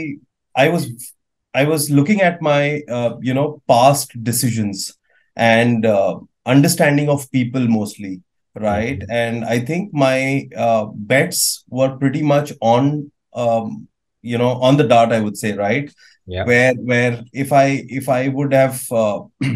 I 0.65 0.69
was 0.71 1.15
I 1.55 1.65
was 1.65 1.91
looking 1.91 2.23
at 2.23 2.41
my 2.41 2.83
uh, 2.89 3.17
you 3.21 3.35
know 3.35 3.63
past 3.69 4.17
decisions 4.25 4.97
and 5.37 5.85
uh, 5.85 6.19
understanding 6.47 7.11
of 7.11 7.31
people 7.33 7.69
mostly 7.69 8.23
right 8.55 8.99
mm-hmm. 8.99 9.11
and 9.11 9.45
I 9.45 9.59
think 9.61 9.93
my 9.93 10.49
uh, 10.57 10.87
bets 10.87 11.65
were 11.69 11.97
pretty 11.97 12.23
much 12.23 12.53
on 12.63 13.13
um, 13.35 13.89
you 14.33 14.39
know 14.43 14.53
on 14.69 14.77
the 14.77 14.89
dot 14.95 15.13
i 15.13 15.21
would 15.21 15.39
say 15.43 15.53
right 15.53 15.93
yeah 16.27 16.45
where 16.49 16.75
where 16.91 17.15
if 17.33 17.53
i 17.53 17.67
if 18.01 18.09
i 18.09 18.29
would 18.29 18.53
have 18.53 18.81
uh, 19.03 19.21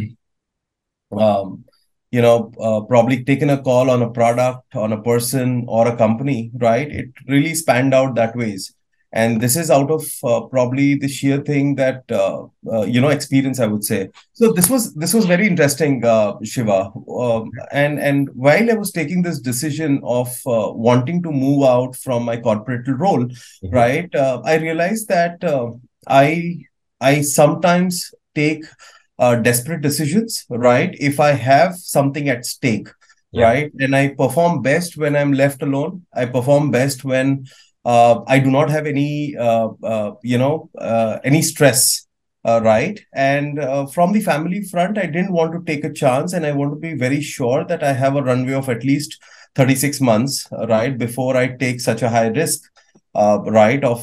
um, 1.27 1.65
you 2.11 2.21
know, 2.21 2.53
uh, 2.61 2.81
probably 2.83 3.25
taken 3.25 3.51
a 3.51 3.63
call 3.63 3.91
on 3.91 4.03
a 4.03 4.11
product, 4.11 4.75
on 4.75 4.93
a 4.93 5.03
person 5.03 5.65
or 5.69 5.87
a 5.89 5.97
company, 5.97 6.51
right? 6.57 6.91
It 6.91 7.11
really 7.29 7.55
spanned 7.55 7.95
out 7.95 8.17
that 8.17 8.35
ways. 8.35 8.75
And 9.13 9.41
this 9.41 9.57
is 9.57 9.71
out 9.71 9.91
of 9.91 10.05
uh, 10.23 10.43
probably 10.43 10.95
the 10.95 11.09
sheer 11.09 11.39
thing 11.39 11.75
that 11.75 12.05
uh, 12.11 12.47
uh 12.71 12.83
you 12.83 13.01
know 13.01 13.09
experience, 13.09 13.59
I 13.59 13.67
would 13.67 13.85
say. 13.85 14.09
So 14.35 14.53
this 14.53 14.71
was 14.71 14.95
this 14.95 15.13
was 15.13 15.27
very 15.27 15.47
interesting, 15.47 16.05
uh, 16.05 16.35
Shiva. 16.45 16.93
Um, 17.09 17.51
and 17.73 17.99
and 17.99 18.29
while 18.35 18.71
I 18.71 18.75
was 18.75 18.93
taking 18.93 19.23
this 19.23 19.41
decision 19.41 20.01
of 20.05 20.29
uh, 20.47 20.71
wanting 20.73 21.23
to 21.25 21.33
move 21.33 21.65
out 21.65 21.97
from 21.97 22.25
my 22.25 22.37
corporate 22.37 22.87
role, 22.87 23.25
mm-hmm. 23.25 23.71
right, 23.71 24.15
I 24.15 24.57
realized 24.57 25.09
that 25.09 25.43
I 26.07 26.61
I 27.01 27.23
sometimes 27.23 28.15
take 28.35 28.65
uh, 29.21 29.37
desperate 29.37 29.83
decisions, 29.83 30.47
right? 30.49 30.97
If 30.99 31.21
I 31.21 31.33
have 31.33 31.77
something 31.77 32.29
at 32.29 32.47
stake, 32.47 32.89
yeah. 33.33 33.45
right? 33.45 33.73
And 33.79 33.95
I 33.95 34.09
perform 34.09 34.63
best 34.63 34.97
when 34.97 35.15
I'm 35.15 35.33
left 35.33 35.63
alone. 35.63 36.07
I 36.15 36.25
perform 36.25 36.71
best 36.71 37.05
when 37.05 37.47
uh, 37.85 38.21
I 38.27 38.39
do 38.39 38.51
not 38.51 38.71
have 38.71 38.87
any, 38.87 39.37
uh, 39.37 39.69
uh 39.83 40.13
you 40.23 40.39
know, 40.39 40.71
uh, 40.79 41.19
any 41.25 41.43
stress, 41.43 42.07
uh, 42.45 42.61
right? 42.63 43.01
And 43.15 43.59
from 43.93 44.13
the 44.13 44.21
family 44.21 44.63
front, 44.63 44.99
I 44.99 45.07
didn't 45.07 45.33
want 45.33 45.53
to 45.53 45.63
take 45.65 45.85
a 45.85 45.93
chance, 45.93 46.33
and 46.33 46.47
I 46.47 46.53
want 46.53 46.73
to 46.73 46.77
be 46.77 46.95
very 46.95 47.21
sure 47.21 47.65
that 47.65 47.83
I 47.83 47.93
have 47.93 48.17
a 48.17 48.23
runway 48.23 48.55
of 48.55 48.69
at 48.69 48.85
least 48.85 49.19
36 49.55 50.01
months, 50.01 50.47
right, 50.69 50.97
before 50.97 51.37
I 51.37 51.49
take 51.49 51.81
such 51.81 52.03
a 52.03 52.11
high 52.11 52.29
risk. 52.29 52.61
right 53.15 53.83
of 53.87 54.03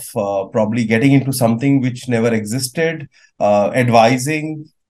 probably 0.54 0.84
getting 0.86 1.14
into 1.18 1.32
something 1.32 1.80
which 1.82 2.10
never 2.14 2.32
existed 2.34 3.08
advising 3.42 4.50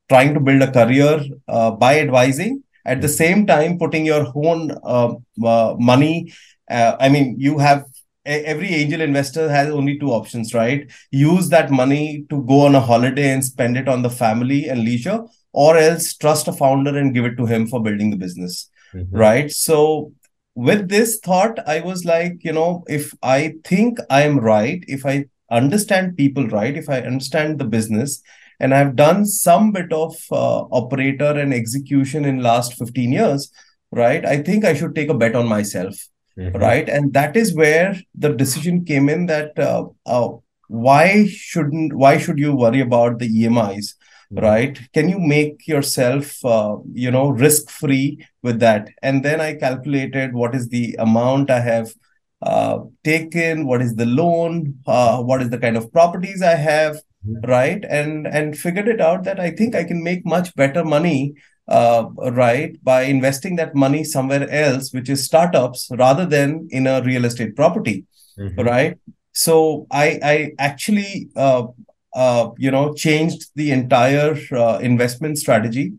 trying 0.10 0.34
to 0.34 0.40
build 0.40 0.62
a 0.62 0.72
career 0.72 1.20
uh, 1.48 1.72
by 1.72 2.00
advising 2.00 2.64
at 2.86 3.02
the 3.02 3.10
same 3.10 3.46
time 3.46 3.78
putting 3.78 4.06
your 4.06 4.32
own 4.36 4.72
uh, 4.84 5.14
uh, 5.46 5.76
money 5.78 6.32
uh, 6.72 6.96
i 7.00 7.10
mean 7.10 7.36
you 7.38 7.58
have 7.58 7.86
every 8.28 8.70
angel 8.70 9.02
investor 9.02 9.50
has 9.50 9.70
only 9.70 9.98
two 9.98 10.12
options 10.12 10.54
right? 10.54 10.92
Use 11.12 11.50
that 11.50 11.72
money 11.72 12.26
to 12.30 12.44
go 12.44 12.62
on 12.66 12.76
a 12.76 12.82
holiday 12.82 13.32
and 13.32 13.44
spend 13.44 13.78
it 13.78 13.88
on 13.88 14.02
the 14.02 14.10
family 14.10 14.68
and 14.68 14.82
leisure 14.82 15.24
or 15.54 15.78
else 15.78 16.14
trust 16.16 16.48
a 16.48 16.54
founder 16.54 16.98
and 16.98 17.14
give 17.14 17.26
it 17.26 17.38
to 17.38 17.46
him 17.46 17.68
for 17.68 17.82
building 17.82 18.12
the 18.12 18.18
business 18.18 18.70
mm-hmm. 18.94 19.16
right? 19.16 19.52
So 19.52 20.14
with 20.58 20.90
this 20.90 21.20
thought 21.24 21.60
i 21.68 21.80
was 21.80 22.04
like 22.04 22.44
you 22.44 22.52
know 22.52 22.84
if 22.88 23.14
i 23.22 23.54
think 23.64 24.00
i 24.10 24.24
am 24.24 24.40
right 24.40 24.84
if 24.88 25.06
i 25.06 25.24
understand 25.52 26.18
people 26.18 26.48
right 26.48 26.76
if 26.76 26.90
i 26.90 27.00
understand 27.00 27.60
the 27.60 27.70
business 27.76 28.24
and 28.60 28.74
i've 28.74 28.96
done 28.96 29.24
some 29.24 29.72
bit 29.72 29.94
of 29.94 30.16
uh, 30.32 30.62
operator 30.82 31.32
and 31.42 31.54
execution 31.54 32.26
in 32.26 32.42
last 32.42 32.74
15 32.74 33.12
years 33.12 33.52
right 33.92 34.26
i 34.26 34.42
think 34.42 34.66
i 34.66 34.74
should 34.74 34.96
take 34.96 35.10
a 35.10 35.20
bet 35.24 35.36
on 35.36 35.48
myself 35.48 35.94
mm-hmm. 36.38 36.58
right? 36.58 36.88
And 36.88 37.14
that 37.14 37.36
is 37.36 37.56
where 37.56 37.96
the 38.16 38.30
decision 38.30 38.86
came 38.86 39.10
in 39.10 39.26
that 39.28 39.58
uh, 39.58 39.86
uh, 40.06 40.30
why 40.68 41.28
shouldn't 41.28 41.94
why 41.94 42.18
should 42.18 42.38
you 42.38 42.56
worry 42.56 42.82
about 42.82 43.20
the 43.20 43.30
emis 43.44 43.94
mm-hmm. 44.32 44.40
right? 44.40 44.80
Can 44.94 45.10
you 45.10 45.20
make 45.20 45.68
yourself 45.68 46.44
uh, 46.46 46.78
you 46.94 47.12
know 47.12 47.30
risk 47.30 47.70
free 47.70 48.26
with 48.44 48.60
that? 48.60 48.90
And 49.02 49.24
then 49.24 49.42
i 49.42 49.56
calculated 49.56 50.34
what 50.34 50.56
is 50.56 50.70
the 50.70 50.96
amount 51.00 51.50
i 51.50 51.60
have 51.60 51.94
uh, 52.42 52.80
taken 53.04 53.66
what 53.66 53.82
is 53.82 53.96
the 53.96 54.06
loan 54.06 54.76
uh, 54.86 55.22
what 55.22 55.42
is 55.42 55.50
the 55.50 55.58
kind 55.58 55.76
of 55.76 55.92
properties 55.92 56.42
i 56.42 56.56
have 56.56 56.98
right? 57.46 57.84
And 57.90 58.28
and 58.28 58.58
figured 58.58 58.88
it 58.88 59.02
out 59.02 59.24
that 59.24 59.40
i 59.40 59.52
think 59.52 59.76
i 59.76 59.84
can 59.84 60.04
make 60.04 60.26
much 60.26 60.56
better 60.56 60.84
money 60.84 61.34
uh, 61.68 62.06
right 62.32 62.82
by 62.84 63.04
investing 63.04 63.56
that 63.58 63.76
money 63.76 64.04
somewhere 64.04 64.50
else 64.50 64.94
which 64.94 65.10
is 65.10 65.24
startups 65.24 65.90
rather 65.98 66.26
than 66.26 66.68
in 66.72 66.88
a 66.88 67.02
real 67.04 67.26
estate 67.26 67.56
property 67.56 68.06
mm-hmm. 68.38 68.62
right? 68.62 68.98
So 69.34 69.88
i 69.92 70.20
i 70.24 70.52
actually 70.58 71.30
uh, 71.36 71.68
uh, 72.16 72.50
you 72.58 72.72
know 72.72 72.94
changed 72.94 73.50
the 73.56 73.72
entire 73.72 74.38
uh, 74.52 74.80
investment 74.80 75.38
strategy. 75.38 75.94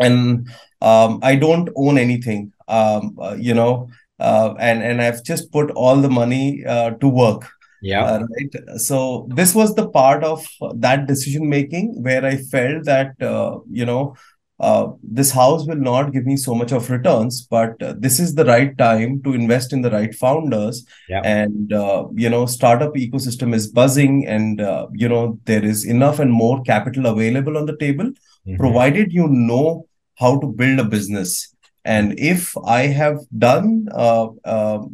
And 0.00 0.48
um, 0.80 1.18
i 1.24 1.34
don't 1.34 1.70
own 1.74 1.98
anything 1.98 2.52
um, 2.68 3.16
uh, 3.20 3.34
you 3.36 3.52
know 3.52 3.90
uh, 4.20 4.54
and 4.60 4.80
and 4.80 5.02
i've 5.02 5.24
just 5.24 5.50
put 5.50 5.72
all 5.72 5.96
the 5.96 6.10
money 6.10 6.62
to 7.00 7.08
work. 7.08 7.48
Yeah. 7.80 8.04
Uh, 8.04 8.26
right? 8.30 8.80
So 8.80 9.28
this 9.34 9.54
was 9.54 9.74
the 9.74 9.88
part 9.88 10.24
of 10.24 10.46
that 10.74 11.06
decision 11.06 11.48
making 11.48 12.02
where 12.02 12.24
i 12.24 12.36
felt 12.36 12.84
that 12.84 13.20
uh, 13.22 13.58
you 13.70 13.86
know 13.86 14.14
uh, 14.60 14.88
this 15.02 15.30
house 15.30 15.66
will 15.66 15.76
not 15.76 16.12
give 16.12 16.26
me 16.26 16.36
so 16.36 16.54
much 16.54 16.72
of 16.72 16.90
returns 16.90 17.42
but 17.42 17.80
uh, 17.82 17.94
this 17.98 18.18
is 18.18 18.34
the 18.34 18.44
right 18.44 18.76
time 18.78 19.22
to 19.22 19.32
invest 19.32 19.72
in 19.72 19.82
the 19.82 19.90
right 19.90 20.14
founders 20.14 20.84
yeah. 21.08 21.20
and 21.24 21.72
uh, 21.72 22.06
you 22.14 22.28
know 22.28 22.44
startup 22.46 22.94
ecosystem 22.94 23.54
is 23.54 23.68
buzzing 23.68 24.26
and 24.26 24.60
uh, 24.60 24.86
you 24.92 25.08
know 25.08 25.38
there 25.44 25.64
is 25.64 25.84
enough 25.84 26.18
and 26.18 26.32
more 26.32 26.62
capital 26.62 27.06
available 27.06 27.56
on 27.56 27.66
the 27.66 27.76
table 27.76 28.04
mm-hmm. 28.04 28.56
provided 28.56 29.12
you 29.12 29.28
know 29.28 29.86
how 30.16 30.38
to 30.40 30.46
build 30.48 30.78
a 30.80 30.84
business 30.84 31.54
and 31.84 32.18
if 32.18 32.54
I 32.66 32.82
have 32.88 33.18
done, 33.38 33.88
uh, 33.94 34.28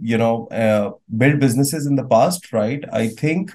you 0.01 0.17
know, 0.17 0.47
uh, 0.49 0.93
build 1.17 1.41
businesses 1.41 1.87
in 1.87 1.97
the 1.97 2.05
past, 2.05 2.53
right? 2.53 2.85
I 2.93 3.09
think 3.09 3.51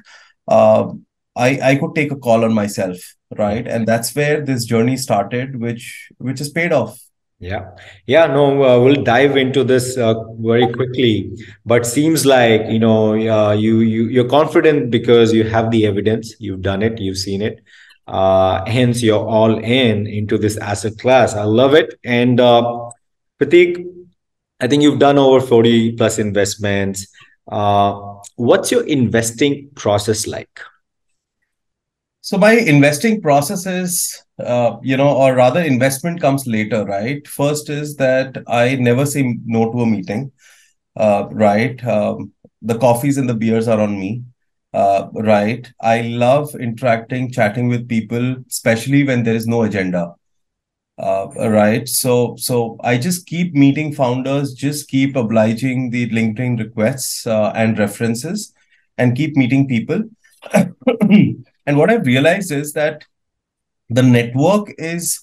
uh, 0.50 0.92
I 1.38 1.60
I 1.70 1.76
could 1.76 1.96
take 1.96 2.12
a 2.12 2.18
call 2.18 2.44
on 2.44 2.54
myself, 2.54 2.98
right? 3.38 3.68
And 3.68 3.88
that's 3.88 4.16
where 4.16 4.42
this 4.42 4.66
journey 4.66 4.98
started, 4.98 5.60
which 5.60 6.12
which 6.18 6.40
has 6.40 6.50
paid 6.50 6.74
off. 6.74 7.00
Yeah, 7.40 7.72
yeah. 8.06 8.28
No, 8.28 8.64
uh, 8.64 8.84
we'll 8.84 9.02
dive 9.02 9.38
into 9.38 9.64
this 9.64 9.98
uh, 9.98 10.16
very 10.40 10.72
quickly. 10.74 11.32
But 11.66 11.86
seems 11.86 12.26
like 12.26 12.70
you 12.70 12.80
know 12.80 13.14
uh, 13.14 13.54
you 13.54 13.80
you 13.80 14.08
you're 14.08 14.28
confident 14.30 14.92
because 14.92 15.34
you 15.34 15.46
have 15.46 15.72
the 15.72 15.86
evidence. 15.86 16.36
You've 16.40 16.62
done 16.62 16.82
it. 16.84 17.00
You've 17.00 17.18
seen 17.18 17.42
it. 17.42 17.62
Uh, 18.10 18.66
hence, 18.66 19.04
you're 19.04 19.26
all 19.26 19.58
in 19.60 20.08
into 20.08 20.38
this 20.38 20.58
asset 20.58 20.98
class. 20.98 21.36
I 21.36 21.44
love 21.44 21.76
it. 21.76 21.94
And 22.04 22.40
uh, 22.40 22.90
Pratik, 23.40 23.86
I 24.60 24.68
think 24.68 24.84
you've 24.84 25.00
done 25.00 25.18
over 25.18 25.46
40 25.46 25.94
plus 25.94 26.18
investments. 26.18 27.08
Uh, 27.50 28.16
what's 28.36 28.72
your 28.72 28.84
investing 28.86 29.70
process 29.76 30.28
like? 30.28 30.60
So 32.30 32.38
my 32.38 32.52
investing 32.52 33.24
process 33.24 33.66
is, 33.66 34.24
uh, 34.38 34.78
you 34.84 34.96
know, 34.98 35.18
or 35.18 35.34
rather 35.34 35.62
investment 35.64 36.22
comes 36.22 36.46
later, 36.46 36.86
right? 36.86 37.28
First 37.28 37.72
is 37.72 37.96
that 37.96 38.44
I 38.46 38.76
never 38.76 39.08
say 39.08 39.40
no 39.48 39.72
to 39.72 39.82
a 39.82 39.88
meeting, 39.88 40.32
uh, 40.96 41.28
right? 41.32 41.84
Um, 41.84 42.32
the 42.62 42.78
coffees 42.78 43.18
and 43.18 43.28
the 43.28 43.34
beers 43.34 43.68
are 43.68 43.80
on 43.80 44.00
me, 44.00 44.22
uh, 44.76 45.08
right? 45.14 45.68
I 45.82 46.02
love 46.02 46.54
interacting, 46.54 47.32
chatting 47.32 47.68
with 47.68 47.90
people, 47.90 48.36
especially 48.48 49.04
when 49.04 49.24
there 49.24 49.34
is 49.34 49.48
no 49.48 49.64
agenda 49.64 50.14
uh, 51.02 51.28
right 51.50 51.88
so 51.88 52.36
so 52.38 52.78
i 52.84 52.98
just 52.98 53.26
keep 53.26 53.54
meeting 53.54 53.94
founders 53.94 54.54
just 54.54 54.90
keep 54.90 55.16
obliging 55.16 55.90
the 55.92 56.10
linkedin 56.10 56.60
requests 56.60 57.26
uh, 57.26 57.54
and 57.56 57.80
references 57.80 58.54
and 58.98 59.16
keep 59.16 59.38
meeting 59.38 59.66
people 59.66 60.04
and 61.70 61.78
what 61.78 61.92
i've 61.94 62.06
realized 62.12 62.52
is 62.60 62.74
that 62.74 63.04
the 63.90 64.04
network 64.04 64.72
is 64.78 65.20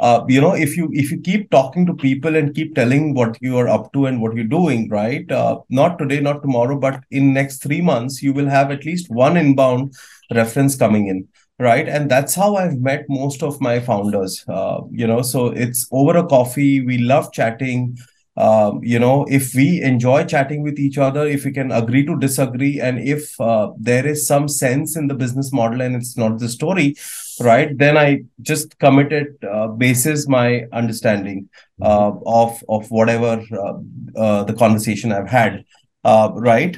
uh, 0.00 0.24
you 0.28 0.40
know 0.40 0.52
if 0.54 0.76
you 0.76 0.88
if 0.92 1.10
you 1.10 1.20
keep 1.20 1.50
talking 1.50 1.86
to 1.86 1.94
people 1.94 2.36
and 2.36 2.54
keep 2.54 2.74
telling 2.74 3.14
what 3.14 3.36
you 3.40 3.56
are 3.56 3.68
up 3.68 3.92
to 3.92 4.06
and 4.06 4.20
what 4.20 4.34
you're 4.34 4.52
doing 4.58 4.88
right 4.90 5.30
uh, 5.32 5.58
not 5.68 5.98
today 5.98 6.20
not 6.20 6.42
tomorrow 6.42 6.78
but 6.78 7.00
in 7.10 7.32
next 7.32 7.62
3 7.62 7.80
months 7.80 8.22
you 8.22 8.32
will 8.32 8.48
have 8.48 8.70
at 8.70 8.84
least 8.84 9.10
one 9.10 9.36
inbound 9.36 9.92
reference 10.34 10.76
coming 10.76 11.08
in 11.08 11.26
right? 11.60 11.88
And 11.88 12.08
that's 12.08 12.34
how 12.34 12.54
i've 12.56 12.78
met 12.88 13.06
most 13.08 13.42
of 13.42 13.60
my 13.60 13.80
founders 13.80 14.44
uh, 14.48 14.80
you 14.90 15.06
know 15.06 15.22
so 15.22 15.46
it's 15.48 15.88
over 15.90 16.16
a 16.18 16.26
coffee. 16.26 16.80
We 16.80 16.98
love 16.98 17.32
chatting 17.32 17.98
um, 18.38 18.80
you 18.82 18.98
know 18.98 19.26
if 19.28 19.54
we 19.54 19.82
enjoy 19.82 20.24
chatting 20.24 20.62
with 20.62 20.78
each 20.78 20.96
other 20.96 21.26
if 21.26 21.44
we 21.44 21.52
can 21.52 21.72
agree 21.72 22.04
to 22.06 22.16
disagree 22.18 22.80
and 22.80 23.00
if 23.00 23.38
uh, 23.40 23.70
there 23.76 24.06
is 24.06 24.26
some 24.26 24.46
sense 24.48 24.96
in 24.96 25.08
the 25.08 25.14
business 25.14 25.52
model 25.52 25.80
and 25.80 25.96
it's 25.96 26.16
not 26.16 26.38
the 26.38 26.48
story 26.48 26.94
right 27.40 27.76
then 27.78 27.96
i 27.96 28.20
just 28.42 28.78
committed 28.78 29.26
uh, 29.44 29.66
basis 29.66 30.28
my 30.28 30.64
understanding 30.72 31.48
uh, 31.82 32.12
of 32.26 32.62
of 32.68 32.88
whatever 32.90 33.42
uh, 33.52 33.74
uh, 34.16 34.44
the 34.44 34.54
conversation 34.54 35.12
i've 35.12 35.28
had. 35.28 35.64
Uh, 36.04 36.30
right 36.36 36.76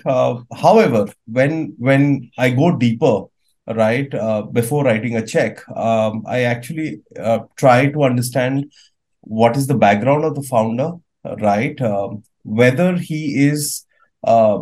however 0.60 1.06
when 1.26 1.74
when 1.78 2.30
i 2.38 2.48
go 2.48 2.74
deeper 2.74 3.24
right 3.76 4.10
before 4.52 4.82
writing 4.84 5.16
a 5.16 5.24
check 5.24 5.60
um, 5.76 6.24
i 6.26 6.40
actually 6.40 7.02
try 7.56 7.86
to 7.86 8.02
understand 8.02 8.64
what 9.20 9.56
is 9.58 9.66
the 9.66 9.74
background 9.74 10.24
of 10.24 10.34
the 10.34 10.42
founder 10.42 10.90
right 11.40 11.80
um, 11.80 12.22
whether 12.42 12.96
he 12.96 13.46
is 13.48 13.84
uh, 14.24 14.58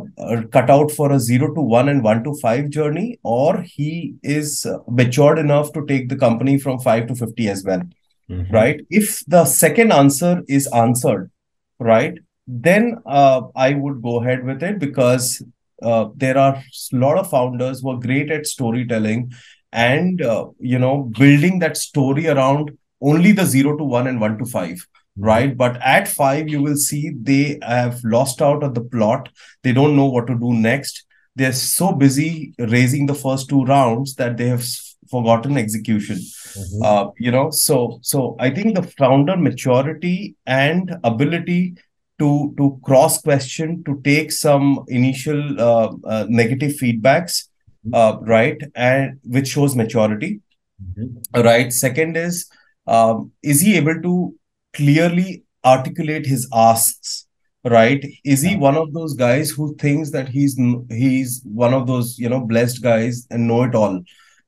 cut 0.52 0.70
out 0.70 0.90
for 0.90 1.10
a 1.12 1.18
0 1.18 1.54
to 1.54 1.60
1 1.60 1.88
and 1.88 2.04
1 2.04 2.24
to 2.24 2.34
5 2.40 2.68
journey 2.70 3.18
or 3.22 3.62
he 3.62 4.14
is 4.22 4.66
matured 4.86 5.38
enough 5.38 5.72
to 5.72 5.84
take 5.86 6.08
the 6.08 6.16
company 6.16 6.58
from 6.58 6.78
5 6.78 7.08
to 7.08 7.14
50 7.14 7.48
as 7.48 7.64
well 7.64 7.82
mm-hmm. 8.30 8.54
right? 8.54 8.80
If 8.90 9.24
the 9.26 9.44
second 9.44 9.92
answer 9.92 10.42
is 10.48 10.66
answered, 10.68 11.30
right, 11.78 12.14
then 12.46 12.96
uh, 13.06 13.42
I 13.54 13.74
would 13.74 14.02
go 14.02 14.20
ahead 14.20 14.44
with 14.44 14.62
it 14.62 14.78
because 14.78 15.42
uh, 15.82 16.08
there 16.16 16.38
are 16.38 16.56
a 16.56 16.96
lot 16.96 17.18
of 17.18 17.30
founders 17.30 17.80
who 17.80 17.90
are 17.90 18.00
great 18.00 18.30
at 18.30 18.46
storytelling 18.46 19.32
and 19.70 20.22
uh, 20.22 20.46
you 20.58 20.78
know 20.78 21.02
building 21.18 21.58
that 21.58 21.76
story 21.76 22.26
around 22.26 22.70
only 23.02 23.32
the 23.32 23.44
0 23.44 23.76
to 23.76 23.84
1 23.84 24.06
and 24.06 24.20
1 24.20 24.38
to 24.38 24.46
5 24.46 24.68
mm-hmm. 24.70 24.76
Right? 25.18 25.56
But 25.56 25.80
at 25.82 26.08
5 26.08 26.48
you 26.48 26.62
will 26.62 26.76
see 26.76 27.10
they 27.10 27.58
have 27.62 28.00
lost 28.04 28.42
out 28.42 28.62
of 28.62 28.74
the 28.74 28.80
plot. 28.82 29.28
They 29.62 29.72
don't 29.72 29.96
know 29.96 30.06
what 30.06 30.26
to 30.28 30.34
do 30.34 30.54
next. 30.54 31.04
They're 31.36 31.52
so 31.52 31.92
busy 31.92 32.54
raising 32.58 33.06
the 33.06 33.14
first 33.14 33.48
two 33.48 33.64
rounds 33.64 34.14
that 34.16 34.36
they 34.36 34.48
have 34.48 34.64
forgotten 35.10 35.56
execution. 35.56 36.16
Mm-hmm. 36.16 36.82
uh, 36.82 37.10
you 37.18 37.30
know 37.30 37.50
so 37.50 37.98
so 38.02 38.34
i 38.40 38.48
think 38.48 38.74
the 38.74 38.82
founder 38.82 39.36
maturity 39.36 40.34
and 40.46 40.96
ability 41.04 41.76
to 42.18 42.54
to 42.56 42.78
cross 42.82 43.20
question 43.20 43.84
to 43.84 44.00
take 44.02 44.32
some 44.32 44.84
initial 44.88 45.60
uh, 45.60 45.92
uh, 46.04 46.26
negative 46.28 46.72
feedbacks 46.72 47.48
mm-hmm. 47.86 47.94
uh, 47.94 48.18
right 48.20 48.60
and 48.74 49.18
which 49.24 49.48
shows 49.48 49.76
maturity. 49.76 50.40
Mm-hmm. 50.82 51.40
right. 51.42 51.72
Second 51.72 52.16
is 52.16 52.48
um, 52.86 53.32
is 53.42 53.60
he 53.60 53.76
able 53.76 54.00
to 54.02 54.34
clearly 54.74 55.44
articulate 55.64 56.26
his 56.26 56.48
asks 56.52 57.26
right? 57.64 58.02
Is 58.24 58.40
he 58.40 58.56
one 58.56 58.76
of 58.76 58.94
those 58.94 59.14
guys 59.14 59.50
who 59.50 59.74
thinks 59.76 60.10
that 60.12 60.28
he's 60.28 60.56
he's 60.88 61.42
one 61.44 61.74
of 61.74 61.86
those 61.86 62.18
you 62.18 62.28
know 62.28 62.40
blessed 62.40 62.82
guys 62.82 63.26
and 63.30 63.48
know 63.48 63.64
it 63.64 63.74
all 63.74 64.00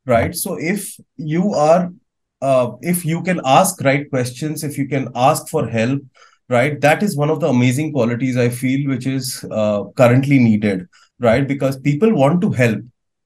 right? 0.06 0.34
So 0.34 0.56
if 0.58 0.96
you 1.16 1.52
are 1.52 1.92
uh, 2.40 2.70
if 2.80 3.04
you 3.04 3.22
can 3.22 3.40
ask 3.44 3.80
right 3.82 4.08
questions 4.08 4.64
if 4.64 4.78
you 4.78 4.88
can 4.88 5.08
ask 5.14 5.48
for 5.48 5.68
help 5.68 6.00
right 6.48 6.80
that 6.80 7.02
is 7.02 7.16
one 7.16 7.28
of 7.28 7.40
the 7.40 7.46
amazing 7.46 7.92
qualities 7.92 8.36
i 8.36 8.48
feel 8.48 8.88
which 8.88 9.06
is 9.06 9.44
uh, 9.50 9.84
currently 9.94 10.38
needed 10.38 10.88
right? 11.20 11.46
Because 11.46 11.78
people 11.78 12.14
want 12.14 12.40
to 12.40 12.50
help 12.50 12.80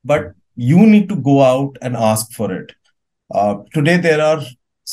but 0.05 0.33
you 0.57 0.87
need 0.87 1.09
to 1.09 1.17
go 1.17 1.43
out 1.43 1.77
and 1.81 1.97
ask 1.97 2.33
for 2.33 2.53
it. 2.53 2.73
Uh, 3.33 3.57
today 3.73 3.97
there 3.97 4.21
are 4.21 4.43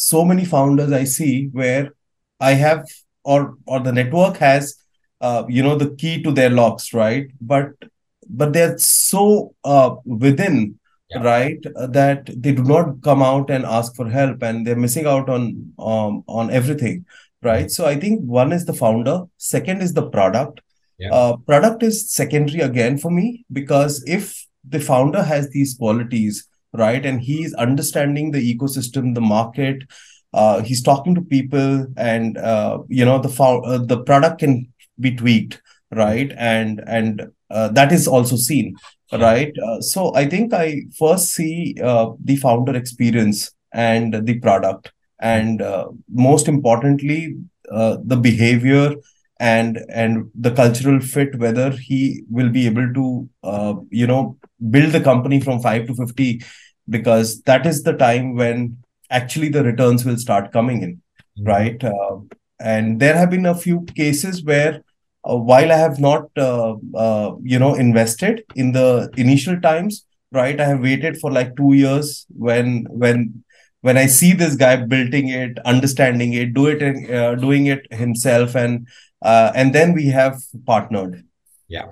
so 0.09 0.25
many 0.31 0.45
founders 0.53 0.91
i 0.91 1.03
see 1.03 1.33
where 1.59 1.93
i 2.39 2.53
have 2.65 2.85
or 3.23 3.55
or 3.65 3.79
the 3.79 3.91
network 3.91 4.37
has 4.37 4.75
uh, 5.21 5.43
you 5.47 5.61
know 5.61 5.75
the 5.77 5.91
key 6.01 6.21
to 6.23 6.31
their 6.31 6.49
locks 6.49 6.93
right 6.93 7.27
but 7.39 7.71
but 8.29 8.53
they're 8.53 8.77
so 8.77 9.53
uh, 9.63 9.95
within 10.05 10.79
yeah. 11.09 11.21
right 11.21 11.65
uh, 11.75 11.87
that 11.87 12.29
they 12.35 12.51
do 12.51 12.63
not 12.63 13.01
come 13.01 13.21
out 13.21 13.49
and 13.49 13.65
ask 13.65 13.95
for 13.95 14.09
help 14.09 14.41
and 14.41 14.65
they're 14.65 14.83
missing 14.85 15.05
out 15.05 15.29
on 15.29 15.73
um, 15.77 16.23
on 16.27 16.49
everything 16.49 17.05
right 17.43 17.69
so 17.69 17.85
i 17.85 17.95
think 17.95 18.21
one 18.21 18.51
is 18.51 18.65
the 18.65 18.79
founder 18.81 19.17
second 19.37 19.81
is 19.81 19.93
the 19.93 20.07
product 20.09 20.61
yeah. 20.97 21.13
uh, 21.13 21.35
product 21.37 21.83
is 21.83 22.09
secondary 22.11 22.61
again 22.61 22.97
for 22.97 23.11
me 23.11 23.45
because 23.51 24.03
if 24.07 24.47
the 24.67 24.79
founder 24.79 25.23
has 25.23 25.49
these 25.49 25.75
qualities 25.75 26.47
right? 26.73 27.05
And 27.05 27.21
he's 27.21 27.53
understanding 27.55 28.31
the 28.31 28.55
ecosystem 28.55 29.13
the 29.15 29.21
market. 29.21 29.83
Uh, 30.33 30.61
he's 30.61 30.81
talking 30.81 31.13
to 31.15 31.21
people 31.21 31.87
and 31.97 32.37
uh, 32.37 32.79
you 32.87 33.03
know 33.03 33.19
the 33.19 33.29
fo- 33.29 33.61
uh, 33.61 33.79
the 33.79 34.01
product 34.03 34.39
can 34.39 34.71
be 34.99 35.15
tweaked 35.15 35.61
right? 35.91 36.31
And 36.37 36.81
and 36.87 37.27
uh, 37.49 37.67
that 37.69 37.91
is 37.91 38.07
also 38.07 38.37
seen 38.37 38.75
right? 39.11 39.53
Uh, 39.67 39.81
so 39.81 40.13
i 40.15 40.25
think 40.25 40.53
i 40.53 40.81
first 40.97 41.33
see 41.33 41.73
the 41.75 42.37
founder 42.41 42.75
experience 42.75 43.51
and 43.73 44.25
the 44.25 44.39
product 44.39 44.91
and 45.19 45.61
uh, 45.61 45.87
most 46.09 46.47
importantly 46.47 47.35
uh, 47.71 47.97
the 48.05 48.17
behavior 48.17 48.95
and 49.39 49.79
and 49.89 50.29
the 50.35 50.51
cultural 50.51 50.99
fit 50.99 51.37
whether 51.39 51.71
he 51.71 52.23
will 52.29 52.49
be 52.49 52.65
able 52.67 52.93
to 52.93 53.29
uh, 53.43 53.73
you 53.89 54.07
know 54.07 54.37
build 54.69 54.91
the 54.91 55.01
company 55.01 55.39
from 55.39 55.59
5 55.59 55.87
to 55.87 55.95
50 55.95 56.43
because 56.89 57.41
that 57.43 57.65
is 57.65 57.83
the 57.83 57.93
time 57.93 58.35
when 58.35 58.77
actually 59.09 59.49
the 59.49 59.63
returns 59.63 60.05
will 60.05 60.17
start 60.17 60.51
coming 60.51 60.81
in 60.81 60.93
mm-hmm. 60.93 61.47
right 61.47 61.83
uh, 61.83 62.17
and 62.59 62.99
there 62.99 63.17
have 63.17 63.29
been 63.29 63.45
a 63.45 63.57
few 63.57 63.81
cases 63.95 64.43
where 64.43 64.83
uh, 65.29 65.35
while 65.35 65.71
i 65.71 65.75
have 65.75 65.99
not 65.99 66.25
uh, 66.37 66.75
you 67.41 67.59
know 67.59 67.75
invested 67.75 68.43
in 68.55 68.71
the 68.71 69.09
initial 69.17 69.59
times 69.59 70.05
right 70.31 70.59
i 70.59 70.65
have 70.65 70.81
waited 70.81 71.17
for 71.17 71.31
like 71.31 71.55
2 71.55 71.73
years 71.73 72.25
when 72.29 72.85
when 72.89 73.43
when 73.81 73.97
I 73.97 74.05
see 74.05 74.33
this 74.33 74.55
guy 74.55 74.75
building 74.75 75.29
it, 75.29 75.57
understanding 75.65 76.33
it, 76.33 76.53
do 76.53 76.67
it, 76.67 77.11
uh, 77.11 77.35
doing 77.35 77.65
it 77.65 77.91
himself, 77.91 78.55
and 78.55 78.87
uh, 79.21 79.51
and 79.55 79.73
then 79.73 79.93
we 79.93 80.07
have 80.07 80.41
partnered. 80.65 81.23
Yeah, 81.71 81.87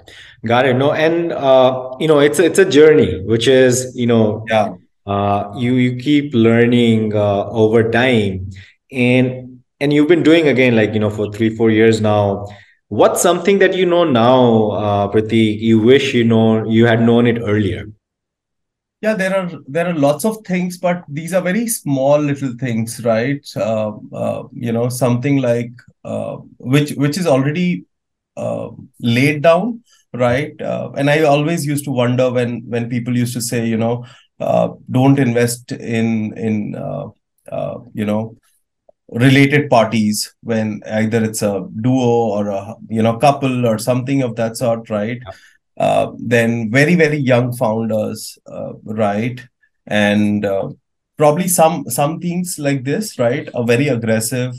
got 0.46 0.66
it. 0.66 0.74
No, 0.74 0.92
and 0.92 1.32
uh, 1.32 1.96
you 2.02 2.08
know, 2.10 2.20
it's 2.20 2.38
it's 2.38 2.60
a 2.60 2.70
journey, 2.70 3.24
which 3.24 3.48
is 3.48 3.94
you 3.96 4.08
know, 4.08 4.46
yeah, 4.50 4.76
uh, 5.08 5.54
you 5.56 5.76
you 5.76 5.96
keep 5.96 6.34
learning 6.34 7.16
uh, 7.16 7.46
over 7.48 7.90
time, 7.90 8.50
and 8.92 9.62
and 9.80 9.94
you've 9.94 10.10
been 10.10 10.22
doing 10.22 10.50
again 10.50 10.76
like 10.76 10.94
you 10.94 11.00
know 11.00 11.10
for 11.10 11.32
three 11.32 11.56
four 11.56 11.72
years 11.72 12.02
now. 12.02 12.46
What's 12.90 13.22
something 13.22 13.60
that 13.60 13.74
you 13.74 13.86
know 13.86 14.04
now, 14.04 14.72
uh, 14.72 15.08
Pratik? 15.14 15.62
You 15.62 15.80
wish 15.80 16.14
you 16.14 16.26
know 16.26 16.68
you 16.68 16.86
had 16.86 17.02
known 17.02 17.26
it 17.26 17.40
earlier 17.40 17.86
yeah 19.02 19.14
there 19.14 19.36
are 19.36 19.50
there 19.68 19.88
are 19.88 19.94
lots 19.94 20.26
of 20.26 20.38
things 20.46 20.78
but 20.78 21.04
these 21.08 21.34
are 21.34 21.42
very 21.42 21.68
small 21.68 22.20
little 22.20 22.54
things 22.60 23.04
right 23.06 23.48
uh, 23.56 23.92
uh, 24.14 24.44
you 24.52 24.72
know 24.72 24.90
something 24.90 25.38
like 25.38 25.72
uh, 26.04 26.36
which 26.58 26.92
which 27.04 27.18
is 27.18 27.28
already 27.28 27.86
uh, 28.46 28.70
laid 29.02 29.42
down 29.42 29.84
right? 30.12 30.60
Uh, 30.60 30.90
and 30.98 31.08
i 31.14 31.22
always 31.32 31.66
used 31.72 31.86
to 31.86 31.92
wonder 31.92 32.32
when 32.38 32.52
when 32.74 32.90
people 32.94 33.16
used 33.24 33.36
to 33.40 33.42
say 33.50 33.60
you 33.74 33.78
know 33.78 33.96
uh, 34.40 34.70
don't 34.98 35.20
invest 35.20 35.72
in 35.72 36.08
in 36.48 36.56
you 37.94 38.06
know 38.06 38.22
related 39.12 39.70
parties 39.70 40.34
when 40.42 40.82
either 40.86 41.24
it's 41.24 41.42
a 41.42 41.68
duo 41.82 42.10
or 42.38 42.48
a 42.50 42.76
you 42.90 43.02
know 43.02 43.18
couple 43.18 43.66
or 43.66 43.78
something 43.78 44.22
of 44.22 44.36
that 44.36 44.58
sort 44.58 44.90
right? 44.90 45.22
Uh, 45.78 46.12
then 46.18 46.70
very 46.72 46.96
very 46.96 47.18
young 47.18 47.56
founders 47.56 48.38
uh, 48.52 48.74
right? 48.84 49.42
And 49.88 50.46
uh, 50.46 50.70
probably 51.18 51.48
some 51.48 51.90
some 51.90 52.20
things 52.20 52.58
like 52.60 52.84
this 52.84 53.18
right? 53.18 53.50
Are 53.54 53.66
very 53.66 53.88
aggressive 53.88 54.54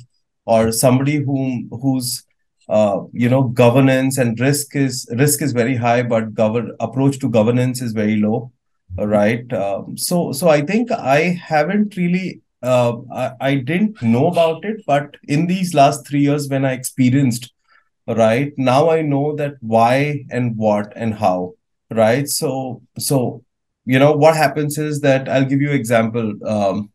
or 0.46 0.72
somebody 0.72 1.16
whom 1.16 1.68
whose 1.70 2.24
uh, 2.70 3.00
you 3.12 3.28
know 3.28 3.42
governance 3.44 4.18
and 4.18 4.40
risk 4.40 4.76
is 4.76 5.09
risk 5.18 5.42
is 5.42 5.52
very 5.52 5.76
high 5.76 6.02
but 6.02 6.35
govern 6.35 6.72
approach 6.80 7.18
to 7.20 7.28
governance 7.28 7.83
is 7.83 7.92
very 7.92 8.16
low 8.16 8.52
right? 8.98 9.52
Um, 9.52 9.96
so 9.96 10.33
so 10.33 10.48
i 10.48 10.61
think 10.62 10.90
i 10.92 11.20
haven't 11.50 11.96
really 11.96 12.40
uh, 12.62 12.94
I, 13.12 13.33
I 13.40 13.54
didn't 13.56 14.02
know 14.02 14.26
about 14.28 14.64
it 14.64 14.83
but 14.87 15.16
in 15.28 15.46
these 15.46 15.74
last 15.74 16.06
three 16.06 16.20
years 16.20 16.48
when 16.48 16.64
i 16.64 16.72
experienced 16.72 17.52
right 18.09 18.52
now 18.59 18.90
i 18.90 19.02
know 19.02 19.37
that 19.37 19.54
why 19.61 20.24
and 20.30 20.56
what 20.56 20.92
and 20.96 21.14
how 21.14 21.54
right? 21.90 22.28
So 22.28 22.83
so 22.98 23.44
you 23.85 23.98
know 23.98 24.12
what 24.12 24.37
happens 24.37 24.78
is 24.78 25.00
that 25.00 25.28
i'll 25.28 25.44
give 25.44 25.61
you 25.61 25.70
example 25.72 26.35
um, 26.46 26.90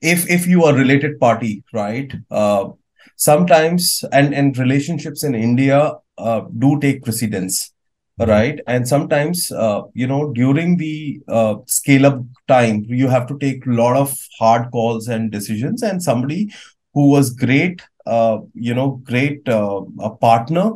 if 0.00 0.28
if 0.30 0.46
you 0.46 0.64
are 0.64 0.74
related 0.74 1.18
party 1.18 1.64
right 1.72 2.12
uh, 2.30 2.68
sometimes 3.16 4.04
and 4.12 4.34
and 4.34 4.58
relationships 4.58 5.22
in 5.22 5.34
india 5.34 5.92
uh, 6.18 6.40
do 6.58 6.78
take 6.80 7.02
precedence 7.04 7.72
right? 8.18 8.60
And 8.66 8.88
sometimes 8.88 9.52
uh, 9.52 9.82
you 9.92 10.06
know 10.06 10.32
during 10.32 10.78
the 10.78 11.20
uh, 11.28 11.56
scale 11.66 12.06
up 12.06 12.20
time 12.48 12.86
you 12.88 13.08
have 13.08 13.26
to 13.26 13.38
take 13.38 13.66
a 13.66 13.70
lot 13.70 13.94
of 13.94 14.16
hard 14.38 14.70
calls 14.70 15.08
and 15.08 15.30
decisions. 15.30 15.82
And 15.82 16.02
somebody 16.02 16.50
who 16.94 17.10
was 17.10 17.30
great 17.30 17.82
uh, 18.06 18.38
you 18.54 18.74
know 18.74 19.02
great 19.04 19.48
uh, 19.48 19.82
a 20.00 20.10
partner 20.10 20.72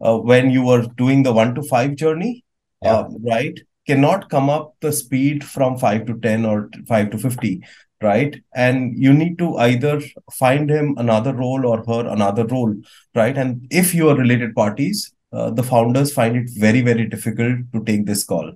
uh, 0.00 0.18
when 0.18 0.50
you 0.50 0.64
were 0.64 0.86
doing 0.96 1.22
the 1.22 1.32
1 1.32 1.54
to 1.54 1.62
5 1.62 1.94
journey 1.94 2.44
yeah. 2.82 2.94
Uh, 2.96 3.08
right 3.20 3.60
cannot 3.86 4.28
come 4.28 4.50
up 4.50 4.74
the 4.80 4.90
speed 4.92 5.44
from 5.44 5.78
5 5.78 6.04
to 6.06 6.18
10 6.18 6.44
or 6.44 6.68
5 6.88 7.10
to 7.10 7.18
50 7.18 7.62
right? 8.02 8.36
And 8.54 8.98
you 8.98 9.12
need 9.12 9.38
to 9.38 9.56
either 9.56 10.00
find 10.32 10.70
him 10.70 10.94
another 10.98 11.32
role 11.32 11.66
or 11.66 11.84
her 11.86 12.08
another 12.08 12.46
role 12.46 12.74
right? 13.14 13.36
And 13.36 13.66
if 13.70 13.94
you 13.94 14.08
are 14.08 14.16
related 14.16 14.54
parties 14.54 15.12
uh, 15.32 15.50
the 15.50 15.62
founders 15.62 16.12
find 16.12 16.36
it 16.36 16.50
very 16.56 16.82
very 16.82 17.06
difficult 17.06 17.58
to 17.72 17.82
take 17.84 18.06
this 18.06 18.24
call 18.24 18.52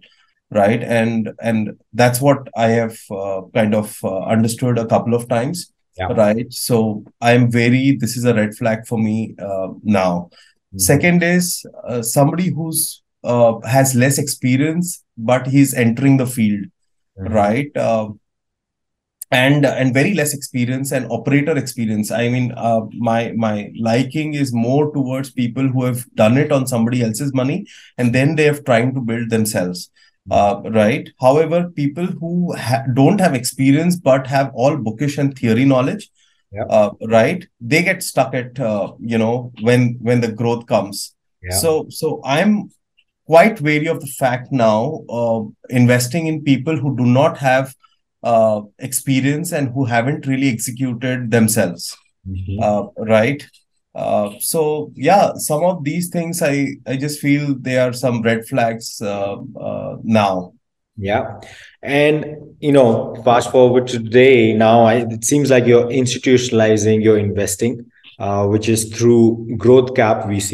right? 0.50 0.82
And 0.82 1.30
and 1.40 1.78
that's 1.92 2.20
what 2.20 2.48
i 2.56 2.68
have 2.68 2.98
uh, 3.11 3.42
kind 3.54 3.74
of 3.74 3.98
uh, 4.04 4.20
understood 4.20 4.78
a 4.78 4.87
couple 4.87 5.14
of 5.14 5.28
times 5.28 5.72
yeah. 5.96 6.12
right? 6.12 6.52
So 6.52 7.04
i'm 7.20 7.50
very 7.50 7.96
this 7.96 8.16
is 8.16 8.24
a 8.24 8.35
red 8.35 8.54
flag 8.54 8.87
for 8.87 8.98
me 8.98 9.35
uh, 9.38 9.68
now. 9.82 10.30
Mm-hmm. 10.66 10.78
second 10.78 11.22
is 11.22 11.64
uh, 11.88 12.02
somebody 12.02 12.50
who's 12.50 13.02
uh, 13.22 13.61
has 13.61 13.94
less 13.94 14.18
experience 14.18 15.04
but 15.16 15.46
he's 15.46 15.72
entering 15.74 16.16
the 16.16 16.26
field 16.26 16.64
mm-hmm. 17.18 17.32
right 17.32 17.70
and 19.30 19.66
and 19.66 19.92
very 19.92 20.14
less 20.14 20.32
experience 20.34 20.92
and 20.92 21.10
operator 21.10 21.56
experience 21.56 22.10
i 22.12 22.28
mean 22.28 22.52
uh, 22.56 22.80
my 22.98 23.32
my 23.36 23.72
liking 23.78 24.34
is 24.34 24.52
more 24.52 24.92
towards 24.92 25.30
people 25.30 25.66
who 25.68 25.84
have 25.84 26.04
done 26.14 26.36
it 26.36 26.52
on 26.52 26.66
somebody 26.66 27.02
else's 27.02 27.32
money 27.34 27.66
and 27.98 28.14
then 28.14 28.36
they 28.36 28.44
have 28.44 28.62
trying 28.64 28.94
to 28.94 29.00
build 29.00 29.28
themselves 29.30 29.90
uh, 30.30 30.60
right 30.70 31.10
however 31.20 31.70
people 31.70 32.06
who 32.06 32.54
ha- 32.56 32.84
don't 32.94 33.20
have 33.20 33.34
experience 33.34 33.96
but 33.96 34.26
have 34.26 34.50
all 34.54 34.76
bookish 34.76 35.18
and 35.18 35.36
theory 35.36 35.64
knowledge 35.64 36.08
yeah. 36.52 36.64
uh, 36.64 36.90
right 37.08 37.46
they 37.60 37.82
get 37.82 38.02
stuck 38.02 38.32
at 38.34 38.58
uh, 38.60 38.92
you 39.00 39.18
know 39.18 39.52
when 39.62 39.98
when 40.00 40.20
the 40.20 40.32
growth 40.42 40.66
comes 40.66 41.14
Yeah. 41.46 41.58
so 41.62 41.70
so 41.96 42.08
i'm 42.36 42.52
quite 43.30 43.60
wary 43.66 43.88
of 43.92 43.98
the 44.04 44.12
fact 44.20 44.52
now 44.52 45.02
uh, 45.18 45.40
investing 45.80 46.26
in 46.30 46.42
people 46.50 46.76
who 46.76 46.96
do 47.00 47.06
not 47.18 47.38
have 47.38 47.74
uh, 48.32 48.60
experience 48.88 49.52
and 49.58 49.68
who 49.74 49.84
haven't 49.94 50.26
really 50.32 50.50
executed 50.56 51.30
themselves 51.36 51.84
Mhm. 52.34 52.56
uh, 52.66 52.82
right 53.16 53.42
uh, 54.02 54.28
so 54.52 54.60
yeah 55.08 55.26
some 55.48 55.62
of 55.70 55.76
these 55.88 56.06
things 56.14 56.42
i 56.52 56.54
i 56.92 56.94
just 57.04 57.18
feel 57.24 57.44
they 57.66 57.76
are 57.84 57.92
some 58.04 58.16
red 58.28 58.40
flags 58.52 58.86
uh, 59.14 59.36
uh, 59.68 59.92
now 60.20 60.32
Yeah. 61.08 61.24
And, 61.82 62.20
you 62.66 62.72
know, 62.76 62.90
fast 63.24 63.50
forward 63.54 63.84
to 63.88 63.98
today, 64.04 64.54
now 64.54 64.76
I, 64.92 64.94
it 65.16 65.24
seems 65.30 65.50
like 65.54 65.66
you're 65.70 65.90
institutionalizing 66.02 67.02
your 67.02 67.18
investing, 67.18 67.74
uh, 68.18 68.46
which 68.52 68.68
is 68.74 68.80
through 68.96 69.24
Growth 69.64 69.90
Cap 69.94 70.24
VC. 70.30 70.52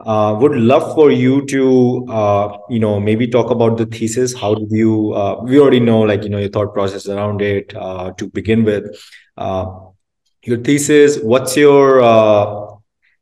Uh, 0.00 0.36
would 0.38 0.54
love 0.54 0.94
for 0.94 1.10
you 1.10 1.44
to, 1.46 2.06
uh, 2.10 2.58
you 2.68 2.78
know, 2.78 3.00
maybe 3.00 3.26
talk 3.26 3.50
about 3.50 3.78
the 3.78 3.86
thesis. 3.86 4.34
How 4.34 4.54
did 4.54 4.70
you, 4.70 5.14
uh, 5.14 5.40
we 5.42 5.58
already 5.58 5.80
know, 5.80 6.00
like, 6.00 6.22
you 6.22 6.28
know, 6.28 6.38
your 6.38 6.50
thought 6.50 6.74
process 6.74 7.08
around 7.08 7.40
it 7.40 7.74
uh, 7.74 8.12
to 8.12 8.28
begin 8.28 8.64
with. 8.64 8.84
Uh, 9.38 9.66
your 10.44 10.58
thesis, 10.58 11.18
what's 11.22 11.56
your 11.56 12.02
uh, 12.02 12.66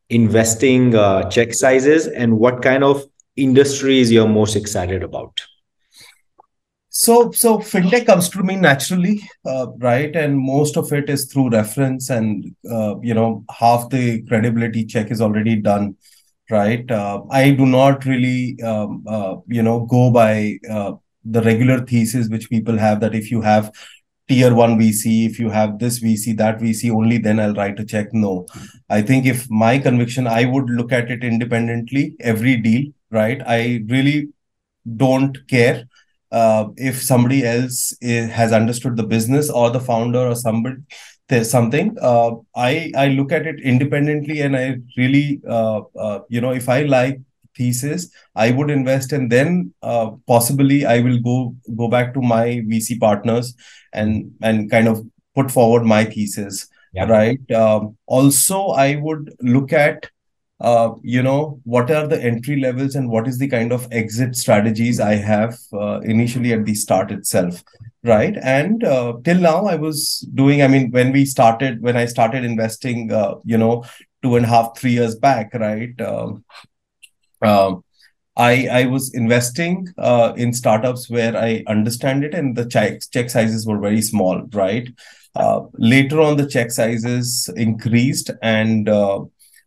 investing 0.08 0.92
check 1.30 1.54
sizes 1.54 2.08
and 2.08 2.38
what 2.38 2.60
kind 2.60 2.82
of 2.82 3.04
industries 3.36 4.10
you're 4.10 4.28
most 4.28 4.56
excited 4.56 5.04
about? 5.04 5.40
So, 6.90 7.30
so 7.30 7.58
fintech 7.58 8.06
comes 8.06 8.28
to 8.30 8.42
me 8.42 8.56
naturally, 8.56 9.22
right? 9.78 10.14
And 10.14 10.38
most 10.38 10.76
of 10.76 10.92
it 10.92 11.08
is 11.08 11.32
through 11.32 11.50
reference, 11.50 12.10
and 12.10 12.44
you 13.02 13.14
know, 13.14 13.44
half 13.50 13.90
the 13.90 14.22
credibility 14.22 14.84
check 14.84 15.10
is 15.10 15.20
already 15.20 15.56
done, 15.56 15.96
right? 16.50 16.90
Uh, 16.90 17.22
I 17.30 17.50
do 17.50 17.66
not 17.66 18.04
really, 18.04 18.60
um, 18.62 19.04
uh, 19.06 19.36
you 19.46 19.62
know, 19.62 19.86
go 19.86 20.10
by 20.10 20.58
uh, 20.70 20.92
the 21.24 21.42
regular 21.42 21.84
thesis 21.84 22.28
which 22.28 22.50
people 22.50 22.76
have 22.78 23.00
that 23.00 23.14
if 23.14 23.30
you 23.30 23.40
have 23.40 23.72
tier 24.28 24.54
one 24.54 24.78
VC, 24.78 25.26
if 25.26 25.38
you 25.38 25.50
have 25.50 25.78
this 25.78 26.00
VC, 26.00 26.36
that 26.36 26.58
VC, 26.58 26.90
only 26.90 27.18
then 27.18 27.40
I'll 27.40 27.54
write 27.54 27.78
a 27.80 27.84
check. 27.84 28.12
No, 28.12 28.46
I 28.88 29.02
think 29.02 29.26
if 29.26 29.50
my 29.50 29.78
conviction, 29.78 30.26
I 30.26 30.44
would 30.44 30.68
look 30.70 30.92
at 30.92 31.10
it 31.10 31.24
independently, 31.24 32.16
every 32.20 32.56
deal, 32.56 32.90
right? 33.10 33.40
I 33.46 33.82
really 33.88 34.28
don't 34.96 35.36
care 35.48 35.84
uh, 36.30 36.68
if 36.76 37.02
somebody 37.02 37.44
else 37.46 37.96
is, 38.00 38.30
has 38.30 38.52
understood 38.52 38.96
the 38.96 39.06
business 39.06 39.50
or 39.50 39.70
the 39.70 39.80
founder 39.80 40.18
or 40.18 40.34
somebody 40.34 40.76
there's 41.28 41.50
something 41.50 41.96
uh, 42.00 42.30
i 42.54 42.92
i 42.96 43.08
look 43.08 43.32
at 43.32 43.46
it 43.46 43.60
independently 43.60 44.40
and 44.40 44.56
i 44.56 44.76
really 44.96 45.40
uh, 45.48 45.80
uh, 46.06 46.18
you 46.28 46.40
know 46.40 46.52
if 46.52 46.68
i 46.68 46.82
like 46.82 47.20
thesis 47.56 48.10
i 48.34 48.50
would 48.50 48.70
invest 48.70 49.12
and 49.12 49.30
then 49.32 49.72
uh, 49.82 50.10
possibly 50.32 50.78
i 50.84 51.00
will 51.00 51.18
go 51.28 51.36
go 51.82 51.88
back 51.88 52.12
to 52.14 52.20
my 52.20 52.46
vc 52.72 52.98
partners 53.00 53.54
and 53.92 54.30
and 54.42 54.70
kind 54.70 54.88
of 54.88 55.04
put 55.34 55.50
forward 55.58 55.84
my 55.96 56.04
thesis 56.14 56.68
Yeah. 56.96 57.06
right 57.10 57.52
um, 57.60 57.86
also 58.16 58.58
i 58.82 58.88
would 59.04 59.24
look 59.54 59.72
at 59.84 60.04
you 61.02 61.22
know, 61.22 61.60
what 61.64 61.90
are 61.90 62.06
the 62.06 62.22
entry 62.22 62.60
levels 62.60 62.94
and 62.94 63.10
what 63.10 63.28
is 63.28 63.38
the 63.38 63.48
kind 63.48 63.72
of 63.72 63.86
exit 63.90 64.36
strategies 64.36 65.00
I 65.00 65.14
have 65.14 65.58
uh, 65.72 66.00
initially 66.00 66.52
at 66.52 66.64
the 66.64 66.74
start 66.74 67.10
itself, 67.10 67.62
right? 68.02 68.36
And 68.42 68.82
uh, 68.84 69.14
till 69.24 69.40
now, 69.40 69.66
I 69.66 69.74
was 69.74 70.20
doing, 70.34 70.62
I 70.62 70.68
mean, 70.68 70.90
when 70.90 71.12
we 71.12 71.24
started, 71.24 71.82
when 71.82 71.96
I 71.96 72.06
started 72.06 72.44
investing, 72.44 73.12
uh, 73.12 73.36
you 73.44 73.58
know, 73.58 73.84
two 74.22 74.36
and 74.36 74.46
a 74.46 74.48
half, 74.48 74.78
three 74.78 74.92
years 74.92 75.14
back, 75.16 75.52
right? 75.54 75.98
Um, 76.00 76.44
um, 77.42 77.84
I 78.36 78.66
I 78.68 78.84
was 78.86 79.14
investing 79.14 79.88
uh, 79.98 80.32
in 80.36 80.52
startups 80.52 81.08
where 81.08 81.36
I 81.36 81.62
understand 81.68 82.24
it, 82.24 82.34
and 82.34 82.56
the 82.56 82.66
check 82.66 83.00
check 83.12 83.30
sizes 83.30 83.66
were 83.66 83.78
very 83.78 84.02
small, 84.02 84.42
right? 84.52 84.88
Uh, 85.36 85.62
later 85.74 86.20
on, 86.20 86.36
the 86.36 86.48
check 86.48 86.70
sizes 86.70 87.50
increased, 87.56 88.30
and 88.42 88.88
uh, 88.88 89.20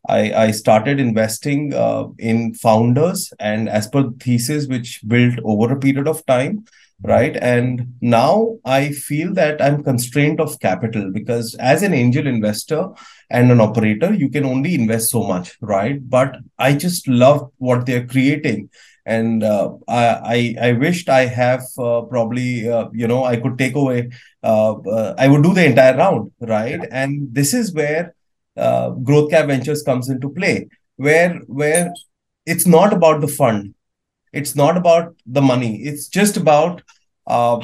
I, 0.08 0.34
I 0.46 0.52
started 0.52 1.00
investing 1.00 1.74
uh, 1.74 2.06
in 2.18 2.54
founders 2.54 3.32
and 3.40 3.70
as 3.70 3.88
per 3.88 4.04
the 4.04 4.16
thesis 4.20 4.68
which 4.68 5.02
built 5.08 5.40
over 5.44 5.74
a 5.74 5.80
period 5.80 6.08
of 6.08 6.26
time 6.26 6.66
right? 7.04 7.38
And 7.38 7.94
now 8.02 8.58
i 8.66 8.90
feel 8.92 9.34
that 9.36 9.62
i'm 9.62 9.84
constrained 9.84 10.40
of 10.40 10.60
capital 10.60 11.12
because 11.12 11.56
as 11.60 11.84
an 11.84 11.94
angel 11.94 12.26
investor 12.26 12.90
and 13.30 13.52
an 13.52 13.62
operator 13.62 14.14
you 14.14 14.30
can 14.30 14.46
only 14.46 14.74
invest 14.74 15.12
so 15.12 15.24
much 15.24 15.58
right? 15.62 15.98
But 16.10 16.38
i 16.58 16.74
just 16.74 17.08
love 17.08 17.52
what 17.58 17.86
they're 17.86 18.08
creating. 18.08 18.70
And 19.06 19.42
uh, 19.42 19.72
I, 19.88 20.06
I 20.36 20.56
i 20.70 20.72
wished 20.74 21.08
i 21.08 21.26
have 21.26 21.62
uh, 21.80 22.02
probably 22.02 22.70
uh, 22.70 22.90
you 22.92 23.08
know 23.08 23.24
i 23.24 23.38
could 23.38 23.58
take 23.58 23.76
away 23.76 24.10
uh, 24.44 24.74
uh, 24.74 25.16
i 25.18 25.28
would 25.30 25.44
do 25.44 25.54
the 25.54 25.66
entire 25.66 25.96
round 25.96 26.32
right? 26.42 26.82
And 26.92 27.34
this 27.34 27.54
is 27.54 27.74
where 27.74 28.14
uh, 28.58 28.90
growth 28.92 29.30
cap 29.32 29.48
ventures 29.48 29.84
comes 29.84 30.10
into 30.10 30.30
play 30.30 30.68
where 30.98 31.36
where 31.48 31.94
it's 32.46 32.68
not 32.68 32.94
about 32.94 33.22
the 33.22 33.28
fund. 33.28 33.74
It's 34.34 34.56
not 34.56 34.78
about 34.78 35.16
the 35.26 35.42
money. 35.42 35.78
It's 35.84 36.08
just 36.08 36.38
about 36.38 36.82
uh, 37.28 37.62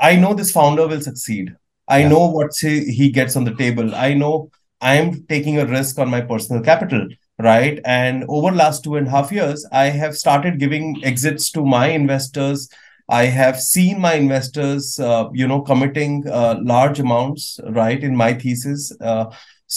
i 0.00 0.16
know 0.16 0.34
this 0.34 0.50
founder 0.52 0.86
will 0.86 1.00
succeed. 1.00 1.54
I 1.88 2.02
Yeah. 2.02 2.08
know 2.08 2.26
what 2.28 2.50
he, 2.60 2.84
he 2.92 3.10
gets 3.10 3.36
on 3.36 3.44
the 3.44 3.54
table. 3.54 3.94
I 3.94 4.14
know 4.14 4.50
i 4.80 4.94
am 4.96 5.24
taking 5.28 5.58
a 5.58 5.66
risk 5.66 5.98
on 5.98 6.10
my 6.10 6.20
personal 6.20 6.62
capital 6.62 7.06
right? 7.38 7.80
And 7.84 8.24
over 8.28 8.52
last 8.52 8.84
two 8.84 8.94
and 8.96 9.06
a 9.08 9.10
half 9.10 9.32
years 9.32 9.66
i 9.72 9.84
have 9.86 10.14
started 10.16 10.58
giving 10.58 11.00
exits 11.04 11.50
to 11.52 11.64
my 11.64 11.86
investors. 11.88 12.68
I 13.08 13.24
have 13.26 13.60
seen 13.60 14.00
my 14.00 14.14
investors 14.14 14.98
uh, 14.98 15.28
you 15.32 15.46
know 15.48 15.60
committing 15.62 16.24
uh, 16.28 16.56
large 16.62 17.00
amounts 17.00 17.58
right 17.80 18.02
in 18.02 18.16
my 18.16 18.32
thesis. 18.34 18.92
Uh, 19.00 19.26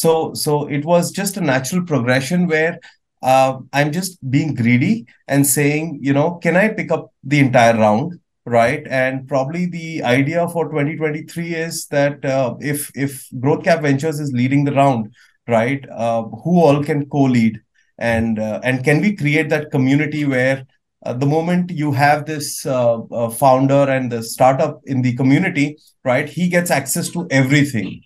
so 0.02 0.34
so 0.34 0.68
it 0.78 0.84
was 0.86 1.12
just 1.12 1.38
a 1.38 1.42
natural 1.42 1.84
progression 1.92 2.48
where 2.48 2.80
uh, 3.24 3.58
i'm 3.74 3.92
just 3.92 4.18
being 4.30 4.54
greedy 4.54 5.06
and 5.28 5.46
saying 5.48 5.98
you 6.02 6.14
know 6.14 6.30
can 6.46 6.56
i 6.56 6.68
pick 6.68 6.92
up 6.92 7.12
the 7.24 7.40
entire 7.40 7.78
round 7.78 8.14
right? 8.48 8.86
And 8.88 9.28
probably 9.28 9.66
the 9.66 10.04
idea 10.04 10.48
for 10.50 10.70
2023 10.70 11.56
is 11.56 11.88
that 11.88 12.24
uh, 12.24 12.54
if 12.60 12.92
if 12.96 13.28
growth 13.40 13.64
cap 13.64 13.82
ventures 13.82 14.20
is 14.20 14.32
leading 14.34 14.66
the 14.66 14.74
round 14.74 15.12
right 15.48 15.84
uh, 15.90 16.24
who 16.44 16.60
all 16.62 16.84
can 16.84 17.10
co-lead? 17.10 17.60
And 17.98 18.40
uh, 18.40 18.60
and 18.64 18.84
can 18.84 19.02
we 19.02 19.16
create 19.16 19.50
that 19.50 19.72
community 19.72 20.26
where 20.26 20.66
uh, 21.06 21.14
the 21.14 21.26
moment 21.26 21.72
you 21.72 21.92
have 21.94 22.26
this 22.26 22.66
uh, 22.66 23.02
uh, 23.02 23.30
founder 23.30 23.90
and 23.90 24.12
the 24.12 24.22
startup 24.22 24.82
in 24.86 25.02
the 25.02 25.16
community 25.16 25.78
right 26.04 26.30
he 26.30 26.48
gets 26.50 26.70
access 26.70 27.10
to 27.10 27.28
everything 27.32 28.02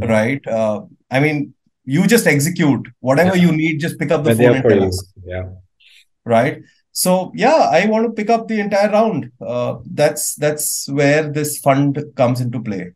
Mhm. 0.00 0.08
right? 0.08 0.46
Uh, 0.46 0.82
i 1.10 1.20
mean 1.20 1.54
you 1.84 2.06
just 2.06 2.26
execute 2.26 2.88
whatever 3.00 3.36
Yeah. 3.36 3.42
you 3.46 3.52
need 3.52 3.80
just 3.80 3.98
pick 3.98 4.10
up 4.10 4.22
the 4.24 4.30
We're 4.30 4.36
phone 4.36 4.56
and 4.56 4.68
tell 4.68 4.84
us 4.84 4.98
Yeah. 5.24 5.46
right 6.24 6.62
so 6.92 7.32
yeah 7.34 7.60
i 7.78 7.86
want 7.86 8.06
to 8.06 8.12
pick 8.12 8.30
up 8.30 8.48
the 8.48 8.60
entire 8.60 8.90
round 8.90 9.30
uh, 9.40 9.76
that's 10.00 10.34
that's 10.36 10.88
where 10.88 11.22
this 11.38 11.58
fund 11.58 12.02
comes 12.16 12.40
into 12.40 12.60
play 12.60 12.92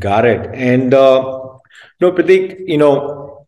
Got 0.00 0.24
it. 0.24 0.50
And 0.52 0.92
uh, 0.92 1.22
no, 2.00 2.10
Pratik, 2.10 2.58
you 2.66 2.76
know, 2.76 3.46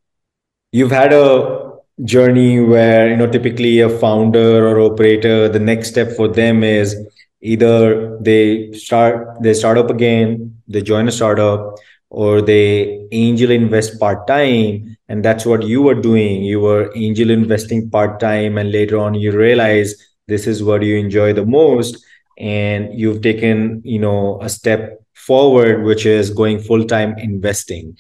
you've 0.71 0.93
had 0.93 1.13
a 1.13 1.73
journey 2.05 2.61
where, 2.61 3.09
you 3.11 3.17
know, 3.17 3.27
typically 3.27 3.81
a 3.81 3.89
founder 3.89 4.69
or 4.69 4.79
operator, 4.81 5.49
the 5.49 5.59
next 5.59 5.89
step 5.89 6.13
for 6.13 6.29
them 6.29 6.63
is 6.63 6.95
either 7.41 8.17
they 8.21 8.73
start 8.73 9.43
they 9.43 9.53
start 9.53 9.79
up 9.79 9.91
again, 9.91 10.61
they 10.69 10.81
join 10.81 11.09
a 11.09 11.13
startup, 11.13 11.75
or 12.11 12.41
they 12.41 13.07
angel 13.13 13.51
invest 13.51 13.99
part-time. 14.01 14.97
And 15.09 15.25
that's 15.25 15.47
what 15.47 15.63
you 15.63 15.83
were 15.83 15.95
doing. 15.95 16.43
You 16.43 16.61
were 16.61 16.93
angel 16.95 17.31
investing 17.31 17.89
part-time, 17.91 18.59
and 18.59 18.71
later 18.71 18.99
on 18.99 19.15
you 19.15 19.33
realize 19.33 19.95
this 20.27 20.47
is 20.47 20.63
what 20.63 20.83
you 20.83 20.97
enjoy 20.97 21.33
the 21.33 21.47
most. 21.47 22.05
And 22.39 22.93
you've 22.99 23.23
taken, 23.23 23.83
you 23.85 23.99
know, 23.99 24.39
a 24.43 24.49
step 24.49 25.01
forward, 25.15 25.85
which 25.85 26.07
is 26.07 26.31
going 26.31 26.61
full 26.61 26.85
time 26.85 27.19
investing. 27.19 27.97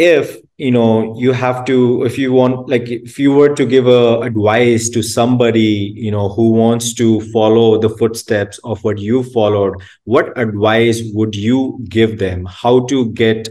If 0.00 0.38
you 0.56 0.70
know 0.70 1.14
you 1.18 1.32
have 1.32 1.64
to 1.66 2.04
if 2.04 2.16
you 2.16 2.32
want 2.32 2.68
like 2.70 2.88
if 2.88 3.18
you 3.18 3.32
were 3.32 3.54
to 3.54 3.66
give 3.66 3.86
a 3.86 4.20
advice 4.20 4.88
to 4.88 5.02
somebody 5.02 5.92
you 5.94 6.10
know 6.10 6.30
who 6.30 6.52
wants 6.52 6.94
to 6.94 7.20
follow 7.32 7.78
the 7.78 7.90
footsteps 7.90 8.58
of 8.64 8.82
what 8.82 8.96
you 8.98 9.22
followed 9.22 9.74
what 10.04 10.32
advice 10.38 11.02
would 11.12 11.34
you 11.34 11.84
give 11.88 12.18
them? 12.18 12.46
How 12.46 12.86
to 12.86 13.12
get 13.12 13.50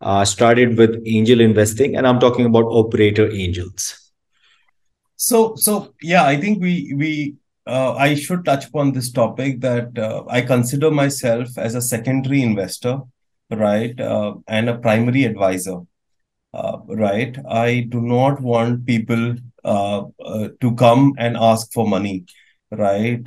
uh, 0.00 0.24
started 0.24 0.78
with 0.78 1.02
angel 1.04 1.40
investing? 1.40 1.96
And 1.96 2.06
i'm 2.06 2.20
talking 2.20 2.46
about 2.46 2.66
operator 2.66 3.28
angels. 3.32 4.12
So 5.16 5.56
so 5.56 5.94
yeah 6.00 6.24
i 6.24 6.36
think 6.36 6.62
we 6.62 6.94
we 6.96 7.34
uh, 7.66 7.94
i 7.94 8.14
should 8.14 8.44
touch 8.44 8.66
upon 8.66 8.92
this 8.92 9.10
topic 9.10 9.60
that 9.62 9.98
uh, 9.98 10.22
i 10.28 10.42
consider 10.42 10.92
myself 10.92 11.58
as 11.58 11.74
a 11.74 11.82
secondary 11.82 12.42
investor 12.42 13.00
right 13.50 14.00
uh, 14.00 14.34
and 14.46 14.68
a 14.68 14.78
primary 14.78 15.24
advisor 15.24 15.78
uh, 16.54 16.78
right. 16.88 17.36
I 17.48 17.86
do 17.88 18.00
not 18.00 18.40
want 18.40 18.86
people 18.86 19.36
uh, 19.64 20.04
uh, 20.24 20.48
to 20.60 20.74
come 20.76 21.14
and 21.18 21.36
ask 21.36 21.72
for 21.72 21.86
money 21.86 22.24
right? 22.70 23.24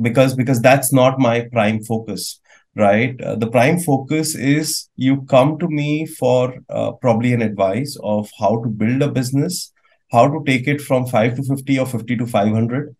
Because 0.00 0.34
because 0.34 0.60
that's 0.60 0.92
not 0.92 1.18
my 1.18 1.48
prime 1.52 1.82
focus 1.82 2.40
right? 2.76 3.16
The 3.18 3.48
prime 3.50 3.78
focus 3.78 4.34
is 4.34 4.88
you 4.96 5.22
come 5.22 5.58
to 5.58 5.68
me 5.68 6.06
for 6.06 6.54
probably 7.00 7.32
an 7.32 7.42
advice 7.42 7.96
of 8.02 8.28
how 8.38 8.62
to 8.62 8.68
build 8.68 9.02
a 9.02 9.08
business 9.08 9.72
how 10.14 10.28
to 10.28 10.42
take 10.46 10.68
it 10.68 10.80
from 10.80 11.06
5 11.06 11.36
to 11.36 11.42
50 11.42 11.78
or 11.78 11.86
50 11.86 12.16
to 12.16 12.26
500 12.26 12.94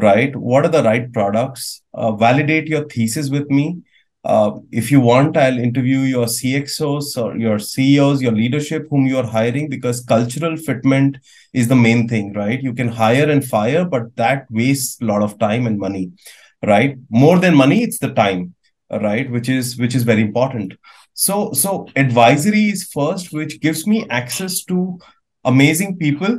right? 0.00 0.34
What 0.34 0.64
are 0.64 0.68
the 0.68 0.82
right 0.82 1.12
products? 1.12 1.82
Uh, 1.92 2.12
validate 2.12 2.68
your 2.68 2.84
thesis 2.88 3.30
with 3.30 3.48
me 3.50 3.82
uh, 4.24 4.52
if 4.70 4.90
you 4.90 5.00
want, 5.00 5.36
I'll 5.36 5.58
interview 5.58 6.00
your 6.00 6.26
CXOs 6.26 7.20
or 7.20 7.36
your 7.36 7.58
CEOs, 7.58 8.22
your 8.22 8.32
leadership, 8.32 8.86
whom 8.88 9.06
you 9.06 9.18
are 9.18 9.26
hiring, 9.26 9.68
because 9.68 10.04
cultural 10.04 10.54
fitment 10.54 11.16
is 11.52 11.66
the 11.66 11.74
main 11.74 12.06
thing, 12.06 12.32
right? 12.32 12.62
You 12.62 12.72
can 12.72 12.88
hire 12.88 13.28
and 13.28 13.44
fire, 13.44 13.84
but 13.84 14.14
that 14.16 14.46
wastes 14.48 15.00
a 15.00 15.06
lot 15.06 15.22
of 15.22 15.38
time 15.38 15.66
and 15.66 15.76
money, 15.76 16.12
right? 16.64 16.96
More 17.10 17.40
than 17.40 17.56
money, 17.56 17.82
it's 17.82 17.98
the 17.98 18.14
time, 18.14 18.54
right? 18.90 19.28
Which 19.28 19.48
is 19.48 19.76
which 19.76 19.96
is 19.96 20.04
very 20.04 20.22
important. 20.22 20.74
So 21.14 21.52
so 21.52 21.88
advisory 21.96 22.66
is 22.66 22.88
first, 22.92 23.32
which 23.32 23.60
gives 23.60 23.88
me 23.88 24.06
access 24.08 24.62
to 24.64 25.00
amazing 25.44 25.98
people, 25.98 26.38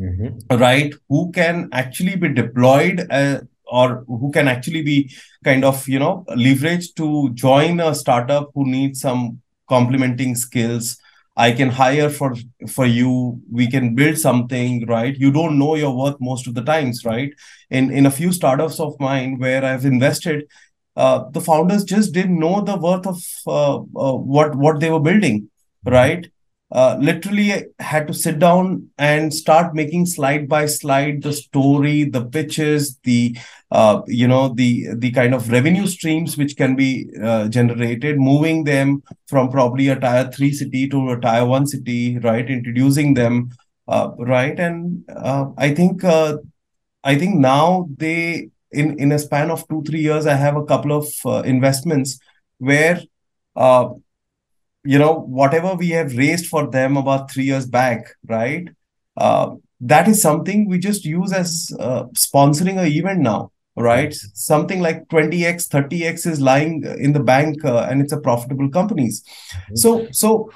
mm-hmm. 0.00 0.56
right? 0.56 0.94
Who 1.10 1.30
can 1.32 1.68
actually 1.72 2.16
be 2.16 2.28
deployed 2.28 3.06
uh, 3.10 3.40
or 3.80 4.04
who 4.06 4.30
can 4.32 4.48
actually 4.48 4.82
be 4.82 5.10
kind 5.44 5.64
of 5.64 5.86
you 5.88 5.98
know 5.98 6.24
leveraged 6.30 6.94
to 6.96 7.30
join 7.34 7.80
a 7.80 7.94
startup 7.94 8.50
who 8.54 8.66
needs 8.66 9.00
some 9.00 9.40
complementing 9.68 10.34
skills. 10.34 10.98
I 11.36 11.52
can 11.52 11.70
hire 11.70 12.10
for 12.10 12.34
for 12.68 12.86
you. 12.86 13.40
We 13.50 13.66
can 13.74 13.94
build 13.94 14.18
something 14.18 14.86
right? 14.86 15.16
You 15.16 15.30
don't 15.32 15.58
know 15.58 15.74
your 15.76 15.96
worth 15.96 16.16
most 16.20 16.46
of 16.46 16.54
the 16.54 16.62
times 16.72 17.04
right? 17.04 17.32
In 17.70 17.90
in 17.90 18.06
a 18.06 18.10
few 18.20 18.32
startups 18.32 18.80
of 18.80 18.98
mine 19.00 19.38
where 19.38 19.64
i've 19.64 19.86
invested 19.86 20.46
uh, 20.96 21.24
the 21.30 21.40
founders 21.40 21.84
just 21.84 22.12
didn't 22.12 22.38
know 22.38 22.60
the 22.60 22.76
worth 22.76 23.06
of 23.06 23.18
uh, 23.46 23.76
uh, 23.76 24.16
what 24.36 24.54
what 24.54 24.80
they 24.80 24.90
were 24.90 25.00
building 25.00 25.48
right 25.84 26.30
uh, 26.72 26.96
literally 26.98 27.66
had 27.78 28.06
to 28.06 28.14
sit 28.14 28.38
down 28.38 28.88
and 28.96 29.32
start 29.32 29.74
making 29.74 30.06
slide 30.06 30.48
by 30.48 30.64
slide 30.64 31.22
the 31.22 31.32
story 31.32 32.04
the 32.04 32.24
pitches 32.24 32.98
the 33.04 33.36
uh, 33.70 34.00
you 34.06 34.26
know 34.26 34.48
the 34.48 34.86
the 34.94 35.10
kind 35.10 35.34
of 35.34 35.50
revenue 35.50 35.86
streams 35.86 36.38
which 36.38 36.56
can 36.56 36.74
be 36.74 37.10
uh, 37.22 37.46
generated 37.48 38.18
moving 38.18 38.64
them 38.64 39.02
from 39.26 39.50
probably 39.50 39.88
a 39.88 40.00
tier 40.00 40.30
3 40.32 40.52
city 40.52 40.88
to 40.88 41.10
a 41.10 41.20
tier 41.20 41.44
1 41.44 41.66
city 41.66 42.18
right 42.20 42.48
introducing 42.48 43.14
them 43.14 43.50
uh, 43.88 44.10
right? 44.18 44.58
And 44.58 45.04
uh, 45.14 45.46
i 45.58 45.74
think 45.74 46.04
i 46.04 47.14
think 47.18 47.34
now 47.34 47.88
they 47.98 48.48
in 48.70 48.98
in 48.98 49.12
a 49.12 49.18
span 49.18 49.50
of 49.50 49.68
2 49.68 49.82
3 49.82 50.00
years 50.00 50.26
i 50.26 50.34
have 50.34 50.56
a 50.56 50.64
couple 50.64 50.92
of 50.92 51.44
investments 51.44 52.18
where 52.58 53.02
you 54.84 54.98
know 54.98 55.14
whatever 55.14 55.74
we 55.74 55.90
have 55.90 56.16
raised 56.16 56.46
for 56.46 56.70
them 56.70 56.96
about 56.96 57.30
three 57.30 57.44
years 57.44 57.66
back 57.66 58.06
right? 58.28 58.68
Uh, 59.16 59.56
that 59.80 60.08
is 60.08 60.22
something 60.22 60.68
we 60.68 60.78
just 60.78 61.04
use 61.04 61.32
as 61.32 61.72
uh, 61.78 62.04
sponsoring 62.14 62.78
a 62.78 62.86
event 62.86 63.20
now 63.20 63.50
right? 63.76 64.14
Something 64.34 64.80
like 64.80 65.08
20x 65.08 65.68
30x 65.68 66.26
is 66.26 66.40
lying 66.40 66.84
in 66.98 67.12
the 67.12 67.20
bank 67.20 67.64
uh, 67.64 67.86
and 67.88 68.02
it's 68.02 68.12
a 68.12 68.20
profitable 68.20 68.68
companies. 68.70 69.24
So 69.74 70.08
so 70.10 70.50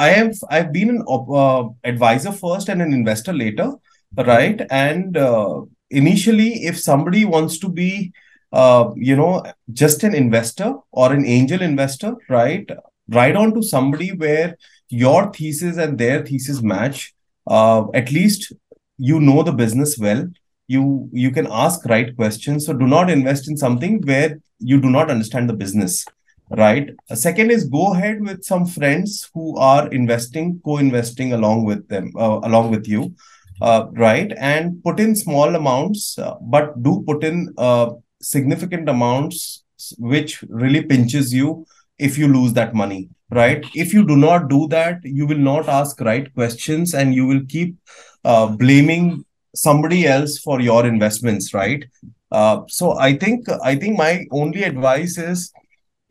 i 0.00 0.10
have 0.10 0.32
i've 0.48 0.72
been 0.72 0.90
an 0.90 1.04
uh, 1.08 1.64
advisor 1.82 2.30
first 2.30 2.68
and 2.68 2.80
an 2.80 2.92
investor 2.92 3.32
later 3.32 3.72
right? 4.16 4.60
And 4.70 5.16
uh, 5.16 5.62
initially 5.90 6.64
if 6.64 6.78
somebody 6.78 7.24
wants 7.24 7.58
to 7.58 7.68
be 7.68 8.12
uh, 8.52 8.90
you 8.96 9.16
know 9.16 9.44
just 9.72 10.02
an 10.04 10.14
investor 10.14 10.74
or 10.90 11.12
an 11.12 11.24
angel 11.26 11.62
investor 11.62 12.14
right 12.28 12.68
write 13.08 13.36
on 13.36 13.54
to 13.54 13.62
somebody 13.62 14.10
where 14.12 14.56
your 14.88 15.32
thesis 15.32 15.76
and 15.76 15.98
their 15.98 16.24
thesis 16.24 16.62
match. 16.62 17.14
Uh, 17.46 17.86
at 17.94 18.12
least 18.12 18.52
you 18.98 19.20
know 19.20 19.42
the 19.42 19.52
business 19.52 19.98
well. 19.98 20.26
You 20.66 21.08
you 21.12 21.30
can 21.30 21.46
ask 21.50 21.84
right 21.86 22.14
questions. 22.14 22.66
So 22.66 22.72
do 22.72 22.86
not 22.86 23.10
invest 23.10 23.48
in 23.48 23.56
something 23.56 24.02
where 24.02 24.38
you 24.58 24.80
do 24.80 24.90
not 24.90 25.10
understand 25.10 25.48
the 25.48 25.54
business 25.54 26.04
right? 26.50 26.90
Second 27.14 27.50
is 27.50 27.64
go 27.64 27.92
ahead 27.92 28.20
with 28.20 28.44
some 28.44 28.66
friends 28.66 29.30
who 29.34 29.56
are 29.58 29.88
investing 29.88 30.60
co-investing 30.64 31.32
along 31.32 31.64
with 31.64 31.88
them 31.88 32.12
uh, 32.16 32.40
along 32.42 32.70
with 32.70 32.88
you 32.88 33.14
uh, 33.60 33.86
right? 33.92 34.32
And 34.36 34.82
put 34.82 35.00
in 35.00 35.14
small 35.14 35.54
amounts 35.54 36.18
uh, 36.18 36.34
but 36.40 36.82
do 36.82 37.02
put 37.06 37.24
in 37.24 37.54
uh, 37.58 37.90
significant 38.20 38.88
amounts 38.88 39.64
which 39.98 40.42
really 40.48 40.82
pinches 40.82 41.32
you 41.32 41.66
if 41.98 42.18
you 42.18 42.28
lose 42.28 42.52
that 42.54 42.74
money 42.74 43.08
right? 43.30 43.62
If 43.74 43.92
you 43.92 44.06
do 44.06 44.16
not 44.16 44.48
do 44.48 44.68
that 44.68 45.00
you 45.04 45.26
will 45.26 45.38
not 45.38 45.68
ask 45.68 46.00
right 46.00 46.32
questions 46.34 46.94
and 46.94 47.14
you 47.14 47.26
will 47.26 47.42
keep 47.48 47.76
uh, 48.24 48.46
blaming 48.46 49.24
somebody 49.54 50.06
else 50.06 50.38
for 50.38 50.60
your 50.60 50.86
investments 50.86 51.52
right? 51.52 51.84
Uh, 52.30 52.60
so 52.68 52.98
i 52.98 53.14
think 53.14 53.46
i 53.64 53.74
think 53.74 53.96
my 53.96 54.26
only 54.32 54.62
advice 54.62 55.16
is 55.16 55.50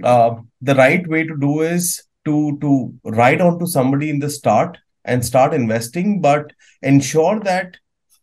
uh, 0.03 0.31
the 0.61 0.73
right 0.73 1.07
way 1.07 1.23
to 1.23 1.37
do 1.37 1.61
is 1.61 2.03
to 2.25 2.57
to 2.59 2.91
write 3.03 3.39
on 3.39 3.59
to 3.59 3.67
somebody 3.67 4.09
in 4.09 4.17
the 4.17 4.29
start 4.29 4.79
and 5.05 5.23
start 5.23 5.53
investing 5.53 6.19
but 6.19 6.51
ensure 6.81 7.39
that 7.41 7.77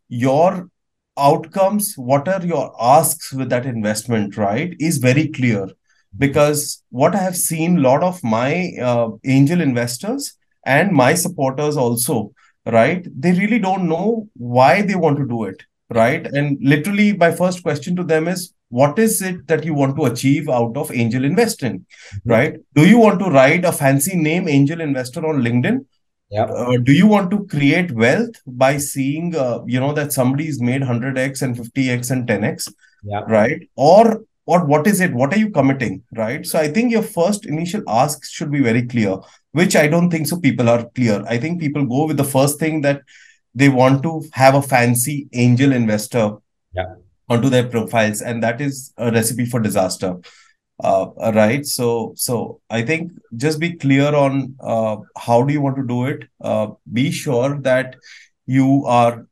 your 0.08 0.68
outcomes 1.16 1.94
what 1.96 2.26
are 2.26 2.44
your 2.44 2.74
asks 2.80 3.32
with 3.32 3.48
that 3.48 3.64
investment 3.64 4.36
right 4.36 4.74
is 4.80 4.98
very 4.98 5.28
clear 5.28 5.68
because 6.18 6.82
what 6.90 7.14
I 7.14 7.18
have 7.18 7.36
seen 7.36 7.78
a 7.78 7.80
lot 7.80 8.02
of 8.02 8.22
my 8.22 8.72
uh, 8.80 9.10
angel 9.24 9.60
investors 9.60 10.36
and 10.64 10.92
my 10.92 11.14
supporters 11.14 11.76
also, 11.76 12.32
right? 12.66 13.06
They 13.18 13.32
really 13.32 13.58
don't 13.58 13.88
know 13.88 14.28
why 14.34 14.82
they 14.82 14.94
want 14.94 15.18
to 15.18 15.26
do 15.26 15.44
it, 15.44 15.62
right? 15.90 16.26
And 16.26 16.58
literally, 16.60 17.12
my 17.12 17.32
first 17.32 17.62
question 17.62 17.96
to 17.96 18.04
them 18.04 18.28
is, 18.28 18.54
what 18.68 18.98
is 18.98 19.22
it 19.22 19.46
that 19.46 19.64
you 19.64 19.74
want 19.74 19.96
to 19.96 20.06
achieve 20.06 20.48
out 20.48 20.76
of 20.76 20.90
angel 20.90 21.24
investing, 21.24 21.86
right? 22.24 22.56
Do 22.74 22.86
you 22.86 22.98
want 22.98 23.20
to 23.20 23.30
write 23.30 23.64
a 23.64 23.72
fancy 23.72 24.16
name 24.16 24.48
angel 24.48 24.80
investor 24.80 25.24
on 25.26 25.42
LinkedIn? 25.42 25.84
Yeah. 26.30 26.44
Uh, 26.44 26.78
do 26.78 26.92
you 26.92 27.06
want 27.06 27.30
to 27.30 27.46
create 27.46 27.92
wealth 27.92 28.34
by 28.46 28.78
seeing, 28.78 29.36
uh, 29.36 29.60
you 29.66 29.78
know, 29.78 29.92
that 29.92 30.12
somebody's 30.12 30.60
made 30.60 30.82
100x 30.82 31.42
and 31.42 31.56
50x 31.56 32.10
and 32.10 32.26
10x, 32.26 32.72
yeah. 33.04 33.20
right? 33.28 33.68
Or 33.76 34.24
or 34.46 34.64
what 34.64 34.86
is 34.86 35.00
it? 35.00 35.14
What 35.14 35.32
are 35.32 35.38
you 35.38 35.50
committing? 35.50 36.02
Right? 36.12 36.46
So 36.46 36.58
i 36.58 36.68
think 36.68 36.92
your 36.92 37.02
first 37.02 37.46
initial 37.46 37.82
ask 37.88 38.24
should 38.24 38.50
be 38.50 38.60
very 38.60 38.86
clear 38.86 39.16
which 39.52 39.76
i 39.76 39.86
don't 39.86 40.10
think 40.10 40.26
so 40.26 40.38
people 40.40 40.68
are 40.68 40.84
clear. 40.90 41.24
I 41.28 41.38
think 41.38 41.60
people 41.60 41.84
go 41.86 42.06
with 42.06 42.16
the 42.16 42.30
first 42.36 42.58
thing 42.58 42.80
that 42.82 43.02
they 43.54 43.68
want 43.68 44.02
to 44.02 44.22
have 44.32 44.54
a 44.54 44.62
fancy 44.62 45.28
angel 45.32 45.72
investor 45.72 46.36
yeah. 46.74 46.94
onto 47.28 47.48
their 47.48 47.68
profiles 47.68 48.20
and 48.20 48.42
that 48.42 48.60
is 48.60 48.92
a 48.96 49.12
recipe 49.12 49.46
for 49.46 49.60
disaster. 49.60 50.16
Uh, 50.82 51.06
right? 51.34 51.64
So 51.64 52.14
so 52.16 52.60
i 52.68 52.82
think 52.82 53.12
just 53.36 53.60
be 53.60 53.74
clear 53.74 54.12
on 54.12 54.56
uh, 54.60 54.96
how 55.16 55.42
do 55.44 55.52
you 55.52 55.60
want 55.60 55.76
to 55.76 55.86
do 55.86 56.06
it? 56.06 56.24
Uh, 56.40 56.68
be 56.92 57.12
sure 57.12 57.60
that 57.60 57.94
you 58.46 58.84
are 58.86 59.26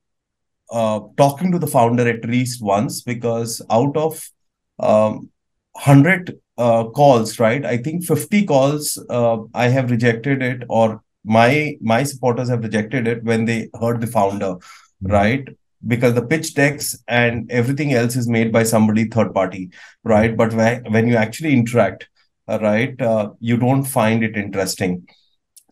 uh, 0.71 1.01
talking 1.17 1.53
to 1.53 1.59
the 1.59 1.67
founder 1.67 2.09
at 2.09 2.25
least 2.25 2.63
once 2.63 3.03
because 3.03 3.61
out 3.71 3.97
of 3.97 4.31
um, 4.83 5.31
100 5.73 6.39
uh, 6.59 6.85
calls, 6.85 7.39
right? 7.39 7.65
I 7.65 7.77
think 7.79 8.05
50 8.05 8.45
calls 8.45 8.99
uh, 9.09 9.39
I 9.55 9.69
have 9.69 9.91
rejected 9.91 10.43
it, 10.43 10.63
or 10.69 11.03
my 11.25 11.77
my 11.81 12.03
supporters 12.03 12.49
have 12.49 12.63
rejected 12.63 13.07
it 13.07 13.25
when 13.25 13.45
they 13.45 13.71
heard 13.81 14.01
the 14.01 14.07
founder, 14.07 14.55
mm-hmm. 14.55 15.13
right? 15.13 15.49
Because 15.87 16.15
the 16.15 16.27
pitch 16.27 16.55
decks 16.55 16.97
and 17.09 17.51
everything 17.51 17.93
else 17.93 18.15
is 18.17 18.29
made 18.29 18.53
by 18.53 18.63
somebody 18.63 19.07
third 19.07 19.35
party, 19.35 19.71
right? 20.05 20.37
But 20.37 20.53
when, 20.53 20.85
when 20.93 21.09
you 21.09 21.17
actually 21.17 21.53
interact, 21.55 22.09
uh, 22.49 22.59
right, 22.61 23.01
uh, 23.01 23.31
you 23.41 23.57
don't 23.57 23.85
find 23.85 24.23
it 24.23 24.37
interesting. 24.37 25.07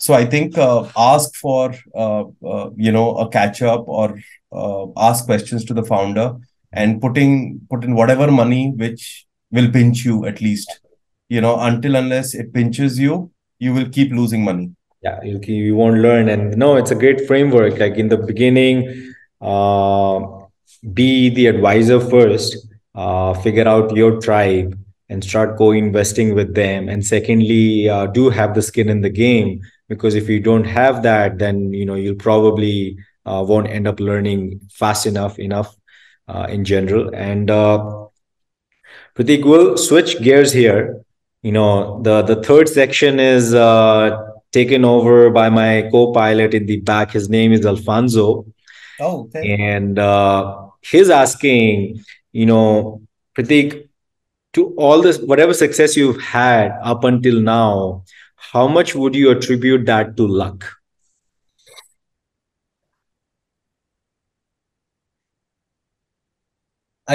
so 0.01 0.15
I 0.15 0.25
think 0.25 0.57
uh, 0.57 0.89
ask 0.97 1.35
for 1.35 1.75
uh, 1.95 2.25
uh, 2.53 2.71
you 2.77 2.91
know 2.91 3.17
a 3.19 3.29
catch 3.29 3.63
up 3.63 3.85
or 3.87 4.19
uh, 4.53 4.87
ask 4.97 5.27
questions 5.27 5.65
to 5.67 5.75
the 5.75 5.85
founder 5.85 6.37
and 6.73 7.01
putting 7.01 7.61
put 7.71 7.85
in 7.85 7.95
whatever 7.95 8.31
money 8.31 8.73
which 8.77 9.27
will 9.51 9.71
pinch 9.71 10.05
you 10.05 10.25
at 10.27 10.41
least. 10.41 10.81
You 11.29 11.41
know, 11.41 11.59
until 11.61 11.97
unless 11.97 12.35
it 12.35 12.53
pinches 12.53 12.99
you, 12.99 13.31
you 13.59 13.73
will 13.73 13.89
keep 13.89 14.13
losing 14.13 14.45
money. 14.45 14.75
Yeah, 15.03 15.23
you 15.23 15.41
you 15.41 15.77
won't 15.77 15.99
learn, 15.99 16.29
and 16.29 16.57
no, 16.57 16.77
it's 16.77 16.91
a 16.91 16.95
great 16.95 17.27
framework. 17.27 17.79
Like 17.79 17.95
in 17.95 18.09
the 18.09 18.19
beginning, 18.19 19.15
uh, 19.41 20.21
be 20.93 21.31
the 21.31 21.47
advisor 21.47 22.01
first. 22.01 22.57
Uh, 22.93 23.33
figure 23.35 23.69
out 23.69 23.95
your 23.95 24.21
tribe 24.21 24.77
and 25.11 25.23
start 25.23 25.57
co-investing 25.57 26.35
with 26.35 26.55
them 26.55 26.89
and 26.89 27.07
secondly 27.07 27.89
uh, 27.89 28.07
do 28.07 28.31
have 28.31 28.53
the 28.55 28.63
skin 28.63 28.89
in 28.89 29.01
the 29.01 29.09
game 29.09 29.61
because 29.89 30.15
if 30.15 30.29
you 30.29 30.41
don't 30.41 30.65
have 30.65 31.03
that 31.03 31.39
then 31.39 31.73
you 31.73 31.85
know 31.85 31.95
you'll 31.95 32.17
probably 32.17 32.97
uh, 33.27 33.45
won't 33.47 33.69
end 33.69 33.87
up 33.87 34.01
learning 34.01 34.61
fast 34.73 35.07
enough 35.07 35.39
enough 35.39 35.77
uh, 36.31 36.47
in 36.49 36.65
general. 36.65 37.11
And 37.15 37.51
uh, 37.51 38.07
Pratik 39.15 39.45
will 39.45 39.77
switch 39.77 40.21
gears 40.23 40.53
here. 40.53 41.03
You 41.43 41.53
know 41.53 42.03
the 42.03 42.23
the 42.23 42.43
third 42.43 42.69
section 42.69 43.19
is 43.19 43.55
uh, 43.55 44.11
taken 44.53 44.85
over 44.85 45.31
by 45.31 45.49
my 45.49 45.89
co-pilot 45.91 46.55
in 46.55 46.67
the 46.67 46.81
back. 46.81 47.13
His 47.13 47.29
name 47.29 47.53
is 47.53 47.65
Alfonso. 47.65 48.47
Oh 49.01 49.23
okay. 49.25 49.57
and 49.69 49.99
uh, 49.99 50.69
he's 50.83 51.11
asking 51.11 52.05
you 52.33 52.47
know 52.47 53.03
Pratik 53.35 53.89
to 54.53 54.75
all 54.77 55.01
this 55.01 55.19
whatever 55.19 55.55
success 55.55 55.97
you've 55.97 56.21
had 56.21 56.73
up 56.83 57.05
until 57.05 57.41
now 57.41 58.05
how 58.53 58.67
much 58.67 58.95
would 58.95 59.15
you 59.15 59.31
attribute 59.31 59.87
that 59.87 60.17
to 60.17 60.27
luck 60.27 60.80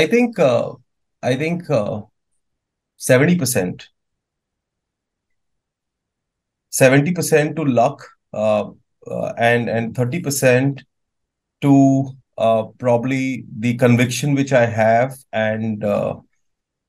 i 0.02 0.06
think 0.14 0.40
uh, 0.40 0.72
i 1.32 1.36
think 1.42 1.70
uh, 1.70 2.02
70% 2.98 3.90
70% 6.70 7.56
to 7.56 7.64
luck 7.64 8.04
uh, 8.34 8.70
uh, 9.08 9.34
and 9.38 9.70
and 9.70 9.96
30% 9.96 10.84
to 11.62 12.10
uh, 12.38 12.64
probably 12.84 13.46
the 13.60 13.76
conviction 13.76 14.36
which 14.36 14.52
i 14.52 14.66
have 14.66 15.16
and 15.32 15.84
uh, 15.84 16.16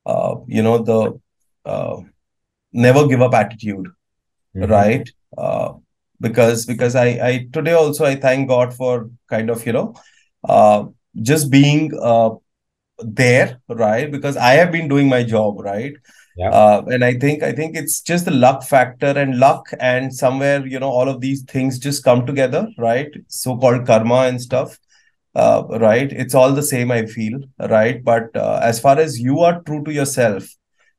uh, 0.07 0.35
you 0.47 0.63
know 0.63 0.79
the 0.79 1.21
uh, 1.65 1.97
never 2.73 3.07
give 3.07 3.23
up 3.23 3.35
attitude 3.35 3.87
mm-hmm. 4.57 4.71
right 4.71 5.09
uh, 5.39 5.73
because 6.21 6.67
because 6.67 6.97
i 6.97 7.07
i 7.29 7.49
today 7.53 7.73
also 7.73 8.05
i 8.05 8.15
thank 8.15 8.49
god 8.49 8.75
for 8.75 9.11
kind 9.29 9.51
of 9.51 9.65
you 9.67 9.73
know 9.73 9.95
uh, 10.45 10.85
just 11.23 11.51
being 11.51 11.93
uh, 12.03 12.31
there 12.99 13.61
right? 13.69 14.11
Because 14.11 14.37
i 14.37 14.53
have 14.53 14.73
been 14.73 14.89
doing 14.89 15.09
my 15.09 15.23
job 15.23 15.61
right? 15.61 15.93
Yeah. 16.37 16.51
Uh, 16.51 16.85
and 16.89 17.05
i 17.05 17.15
think 17.15 17.43
i 17.43 17.53
think 17.53 17.77
it's 17.77 18.01
just 18.01 18.27
the 18.27 18.31
luck 18.31 18.63
factor 18.63 19.07
and 19.07 19.39
luck 19.39 19.67
and 19.81 20.15
somewhere 20.15 20.67
you 20.67 20.79
know 20.79 20.91
all 20.91 21.09
of 21.09 21.21
these 21.21 21.43
things 21.43 21.79
just 21.79 22.05
come 22.05 22.27
together 22.27 22.69
right? 22.79 23.11
So 23.29 23.57
called 23.57 23.87
karma 23.87 24.23
and 24.31 24.41
stuff 24.41 24.79
uh, 25.35 25.65
right? 25.81 26.11
It's 26.11 26.35
all 26.35 26.53
the 26.53 26.63
same 26.63 26.91
i 26.91 27.07
feel 27.07 27.41
right? 27.59 28.03
But 28.03 28.37
uh, 28.37 28.61
as 28.63 28.81
far 28.81 28.99
as 28.99 29.19
you 29.21 29.41
are 29.41 29.63
true 29.63 29.85
to 29.85 29.93
yourself 29.93 30.45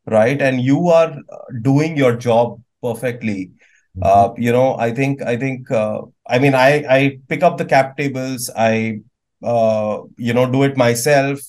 right? 0.05 0.41
And 0.41 0.61
you 0.61 0.87
are 0.87 1.15
doing 1.61 1.97
your 1.97 2.15
job 2.15 2.61
perfectly 2.81 3.51
mm-hmm. 3.97 4.03
uh, 4.03 4.33
you 4.37 4.51
know 4.51 4.77
i 4.77 4.91
think 4.91 5.21
i 5.21 5.35
think 5.35 5.69
uh, 5.71 6.01
i 6.27 6.39
mean 6.39 6.53
i 6.53 6.85
i 6.89 7.19
pick 7.27 7.43
up 7.43 7.57
the 7.57 7.65
cap 7.65 7.97
tables 7.97 8.49
i 8.55 8.99
uh, 9.43 10.01
you 10.17 10.33
know 10.33 10.49
do 10.49 10.63
it 10.63 10.77
myself 10.77 11.39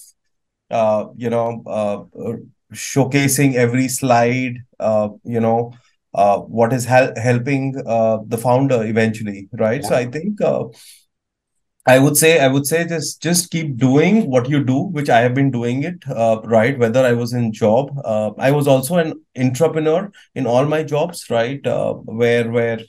uh, 0.71 1.07
you 1.17 1.31
know 1.31 1.63
uh, 1.67 2.33
showcasing 2.73 3.55
every 3.55 3.89
slide 3.89 4.57
uh, 4.81 5.09
you 5.25 5.41
know 5.41 5.73
uh, 6.15 6.39
what 6.39 6.73
is 6.73 6.85
hel- 6.85 7.15
helping 7.17 7.75
uh, 7.87 8.19
the 8.27 8.39
founder 8.39 8.85
eventually 8.85 9.49
right 9.53 9.83
yeah. 9.83 9.89
so 9.89 9.95
i 9.95 10.07
think 10.07 10.41
uh, 10.41 10.65
I 11.89 11.99
would 11.99 12.19
say 12.19 12.39
I 12.39 12.49
would 12.49 12.67
say 12.67 12.87
just 12.87 13.23
just 13.23 13.51
keep 13.51 13.79
doing 13.79 14.31
what 14.31 14.49
you 14.51 14.63
do, 14.63 14.79
which 14.97 15.09
I 15.09 15.21
have 15.21 15.35
been 15.35 15.51
doing 15.51 15.85
it 15.85 16.03
uh, 16.07 16.41
right. 16.45 16.79
Whether 16.79 17.03
I 17.03 17.13
was 17.15 17.33
in 17.33 17.51
job, 17.51 17.99
uh, 18.05 18.33
I 18.39 18.51
was 18.51 18.69
also 18.69 18.97
an 18.97 19.15
entrepreneur 19.39 20.11
in 20.35 20.47
all 20.47 20.67
my 20.67 20.83
jobs, 20.83 21.31
right? 21.31 21.67
Uh, 21.67 21.95
where 21.95 22.51
where 22.51 22.81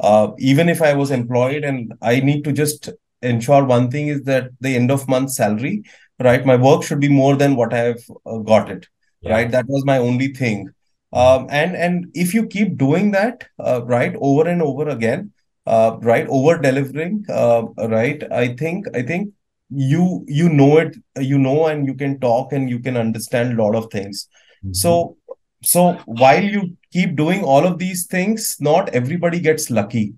uh, 0.00 0.32
even 0.38 0.68
if 0.68 0.82
I 0.82 0.92
was 0.92 1.10
employed, 1.10 1.64
and 1.64 1.94
I 2.02 2.20
need 2.20 2.44
to 2.44 2.52
just 2.52 2.90
ensure 3.22 3.64
one 3.64 3.90
thing 3.90 4.08
is 4.08 4.22
that 4.24 4.50
the 4.60 4.76
end 4.76 4.90
of 4.90 5.08
month 5.08 5.30
salary, 5.30 5.84
right? 6.22 6.44
My 6.44 6.56
work 6.56 6.82
should 6.82 7.00
be 7.00 7.08
more 7.08 7.36
than 7.36 7.56
what 7.56 7.74
I 7.74 7.78
have 7.78 8.02
uh, 8.26 8.38
got 8.38 8.70
it, 8.70 8.86
yeah. 9.20 9.32
right? 9.32 9.50
That 9.50 9.66
was 9.68 9.84
my 9.84 9.98
only 9.98 10.28
thing. 10.28 10.70
Um, 11.12 11.46
and 11.50 11.76
and 11.76 12.06
if 12.14 12.32
you 12.32 12.46
keep 12.46 12.78
doing 12.78 13.10
that, 13.10 13.44
uh, 13.58 13.82
right, 13.84 14.14
over 14.18 14.48
and 14.48 14.62
over 14.62 14.88
again 14.88 15.32
uh, 15.66 15.96
right 16.00 16.26
over 16.28 16.58
delivering 16.58 17.24
uh, 17.28 17.62
right 17.88 18.22
i 18.32 18.48
think 18.48 18.86
i 18.96 19.02
think 19.02 19.32
you 19.70 20.24
you 20.26 20.48
know 20.48 20.78
it 20.78 20.96
you 21.18 21.38
know 21.38 21.66
and 21.66 21.86
you 21.86 21.94
can 21.94 22.18
talk 22.20 22.52
and 22.52 22.68
you 22.68 22.78
can 22.78 22.96
understand 22.96 23.52
a 23.52 23.62
lot 23.62 23.74
of 23.74 23.90
things 23.90 24.28
mm-hmm. 24.64 24.72
so 24.72 25.16
so 25.62 25.92
while 26.06 26.42
you 26.42 26.76
keep 26.92 27.16
doing 27.16 27.44
all 27.44 27.66
of 27.66 27.78
these 27.78 28.06
things 28.06 28.56
not 28.60 28.88
everybody 28.90 29.40
gets 29.40 29.70
lucky 29.70 30.14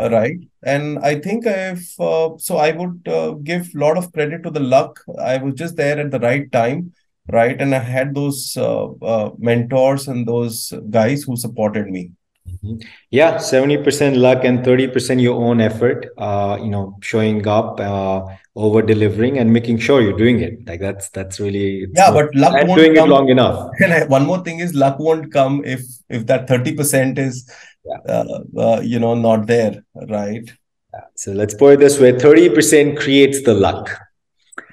yeah. 0.00 0.08
right 0.08 0.38
and 0.62 0.98
i 1.00 1.14
think 1.18 1.46
i've 1.46 1.86
uh, 1.98 2.30
so 2.38 2.56
i 2.56 2.70
would 2.72 3.08
uh, 3.08 3.30
give 3.50 3.68
a 3.74 3.78
lot 3.78 3.96
of 3.96 4.12
credit 4.12 4.42
to 4.42 4.50
the 4.50 4.66
luck 4.74 5.00
i 5.20 5.36
was 5.36 5.54
just 5.54 5.76
there 5.76 5.98
at 5.98 6.10
the 6.10 6.20
right 6.20 6.50
time 6.52 6.92
right 7.32 7.60
and 7.60 7.74
i 7.74 7.78
had 7.78 8.14
those 8.14 8.56
uh, 8.56 8.86
uh 9.12 9.30
mentors 9.38 10.08
and 10.08 10.26
those 10.26 10.72
guys 10.90 11.22
who 11.22 11.36
supported 11.36 11.88
me 11.96 12.10
Mm-hmm. 12.48 12.76
Yeah, 13.10 13.36
70% 13.36 14.16
luck 14.16 14.44
and 14.44 14.60
30% 14.60 15.20
your 15.20 15.42
own 15.42 15.60
effort, 15.60 16.08
uh, 16.18 16.58
you 16.60 16.68
know, 16.68 16.96
showing 17.00 17.46
up, 17.46 17.80
uh, 17.80 18.24
over 18.56 18.82
delivering 18.82 19.38
and 19.38 19.52
making 19.52 19.78
sure 19.78 20.00
you're 20.00 20.16
doing 20.16 20.40
it. 20.40 20.66
Like 20.66 20.80
that's, 20.80 21.08
that's 21.10 21.40
really, 21.40 21.86
yeah, 21.94 22.10
but 22.10 22.34
luck 22.34 22.52
won't 22.66 22.80
doing 22.80 22.94
come. 22.94 23.08
it 23.08 23.12
long 23.12 23.28
enough. 23.28 23.70
And 23.80 24.08
one 24.08 24.26
more 24.26 24.42
thing 24.44 24.60
is 24.60 24.74
luck 24.74 24.98
won't 24.98 25.32
come 25.32 25.64
if, 25.64 25.80
if 26.08 26.26
that 26.26 26.46
30% 26.48 27.18
is, 27.18 27.50
yeah. 27.84 27.98
uh, 28.08 28.40
uh, 28.58 28.80
you 28.80 28.98
know, 28.98 29.14
not 29.14 29.46
there. 29.46 29.84
Right. 29.94 30.50
Yeah. 30.92 31.00
So 31.16 31.32
let's 31.32 31.54
put 31.54 31.74
it 31.74 31.80
this 31.80 31.98
way 32.00 32.12
30% 32.12 32.98
creates 32.98 33.42
the 33.42 33.54
luck. 33.54 33.90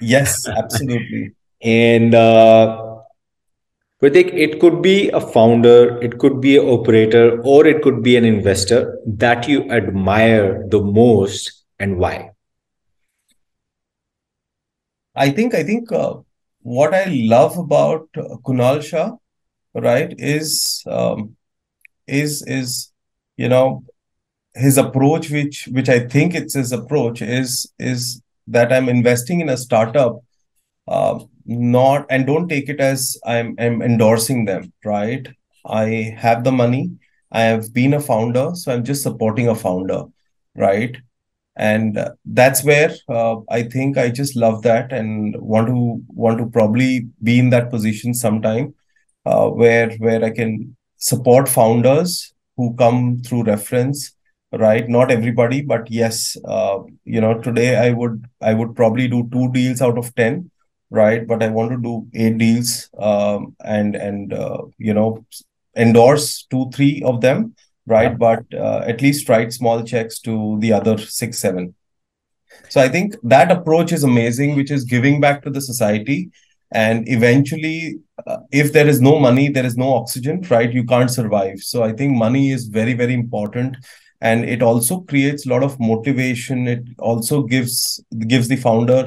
Yes, 0.00 0.48
absolutely. 0.48 1.34
and, 1.62 2.14
uh, 2.14 2.92
Pratik, 4.02 4.34
it 4.34 4.58
could 4.58 4.82
be 4.82 5.10
a 5.10 5.20
founder, 5.20 5.96
it 6.02 6.18
could 6.18 6.40
be 6.40 6.56
an 6.56 6.68
operator, 6.68 7.40
or 7.44 7.64
it 7.64 7.82
could 7.82 8.02
be 8.02 8.16
an 8.16 8.24
investor 8.24 8.98
that 9.06 9.46
you 9.46 9.70
admire 9.70 10.66
the 10.66 10.80
most 10.80 11.62
and 11.78 11.98
why? 11.98 12.32
I 15.14 15.30
think 15.30 15.54
I 15.54 15.62
think 15.62 15.92
uh, 15.92 16.14
what 16.62 16.94
I 16.94 17.04
love 17.04 17.58
about 17.58 18.08
uh, 18.16 18.38
Kunal 18.44 18.82
Shah, 18.82 19.12
right, 19.74 20.12
is 20.18 20.82
um, 20.86 21.36
is 22.08 22.42
is 22.46 22.91
you 23.36 23.48
know 23.48 23.84
his 24.54 24.78
approach, 24.78 25.30
which 25.30 25.68
which 25.72 25.88
I 25.88 26.00
think 26.00 26.34
it's 26.34 26.54
his 26.54 26.72
approach 26.72 27.22
is 27.22 27.70
is 27.78 28.22
that 28.46 28.72
I'm 28.72 28.88
investing 28.88 29.40
in 29.40 29.48
a 29.48 29.56
startup 29.56 30.20
uh, 30.88 31.18
not 31.46 32.06
and 32.10 32.26
don't 32.26 32.48
take 32.48 32.68
it 32.68 32.80
as 32.80 33.16
I'm, 33.24 33.54
I'm 33.58 33.82
endorsing 33.82 34.44
them 34.44 34.72
right? 34.84 35.26
I 35.66 36.14
have 36.18 36.44
the 36.44 36.52
money. 36.52 36.90
I 37.30 37.42
have 37.42 37.72
been 37.72 37.94
a 37.94 38.00
founder 38.00 38.50
so 38.54 38.72
i'm 38.72 38.84
just 38.84 39.02
supporting 39.02 39.48
a 39.48 39.54
founder 39.54 40.04
right? 40.54 40.96
And 41.56 41.98
uh, 41.98 42.10
that's 42.24 42.64
where 42.64 42.92
uh, 43.08 43.36
i 43.50 43.62
think 43.62 43.98
i 43.98 44.08
just 44.10 44.36
love 44.36 44.62
that 44.62 44.92
and 44.92 45.36
want 45.38 45.66
to 45.68 46.02
want 46.08 46.38
to 46.38 46.46
probably 46.46 47.08
be 47.22 47.38
in 47.38 47.50
that 47.50 47.70
position 47.70 48.14
sometime 48.14 48.74
uh, 49.26 49.48
where 49.48 49.90
where 49.98 50.24
i 50.24 50.30
can 50.30 50.76
support 50.96 51.48
founders 51.48 52.32
who 52.56 52.74
come 52.76 53.20
through 53.22 53.42
reference 53.44 54.12
right 54.52 54.88
not 54.88 55.10
everybody 55.10 55.62
but 55.62 55.90
yes 55.90 56.36
uh, 56.46 56.78
you 57.04 57.20
know 57.20 57.40
today 57.40 57.76
i 57.76 57.90
would 57.90 58.24
i 58.40 58.52
would 58.52 58.74
probably 58.76 59.08
do 59.08 59.28
two 59.32 59.50
deals 59.52 59.80
out 59.80 59.96
of 59.96 60.14
10 60.14 60.50
right? 60.92 61.26
But 61.26 61.42
I 61.42 61.48
want 61.48 61.72
to 61.72 61.78
do 61.78 62.06
eight 62.14 62.38
deals 62.38 62.88
um, 62.98 63.56
and 63.64 63.96
and 63.96 64.32
uh, 64.32 64.58
you 64.78 64.94
know 64.94 65.24
endorse 65.76 66.44
two 66.44 66.70
three 66.72 67.02
of 67.04 67.20
them, 67.20 67.54
right? 67.86 68.16
But 68.16 68.44
uh, 68.54 68.82
at 68.86 69.00
least 69.00 69.28
write 69.28 69.52
small 69.52 69.82
checks 69.82 70.20
to 70.20 70.58
the 70.60 70.72
other 70.72 70.98
six 70.98 71.38
seven. 71.38 71.74
So 72.68 72.80
I 72.80 72.88
think 72.88 73.16
that 73.22 73.50
approach 73.50 73.92
is 73.92 74.04
amazing, 74.04 74.54
which 74.54 74.70
is 74.70 74.84
giving 74.84 75.20
back 75.20 75.42
to 75.42 75.50
the 75.50 75.60
society. 75.60 76.30
And 76.72 77.06
eventually, 77.08 77.98
uh, 78.26 78.38
if 78.50 78.72
there 78.72 78.88
is 78.88 79.00
no 79.00 79.18
money, 79.18 79.48
there 79.48 79.66
is 79.66 79.76
no 79.76 79.94
oxygen, 79.94 80.40
right? 80.50 80.72
You 80.72 80.84
can't 80.84 81.10
survive. 81.10 81.60
So 81.60 81.82
I 81.82 81.92
think 81.92 82.16
money 82.16 82.50
is 82.50 82.66
very, 82.66 82.94
very 82.94 83.14
important 83.14 83.76
and 84.22 84.44
it 84.48 84.62
also 84.62 85.00
creates 85.00 85.44
a 85.44 85.48
lot 85.50 85.62
of 85.64 85.78
motivation 85.80 86.66
it 86.68 86.84
also 86.98 87.42
gives 87.42 88.02
gives 88.32 88.48
the 88.48 88.56
founder 88.56 89.00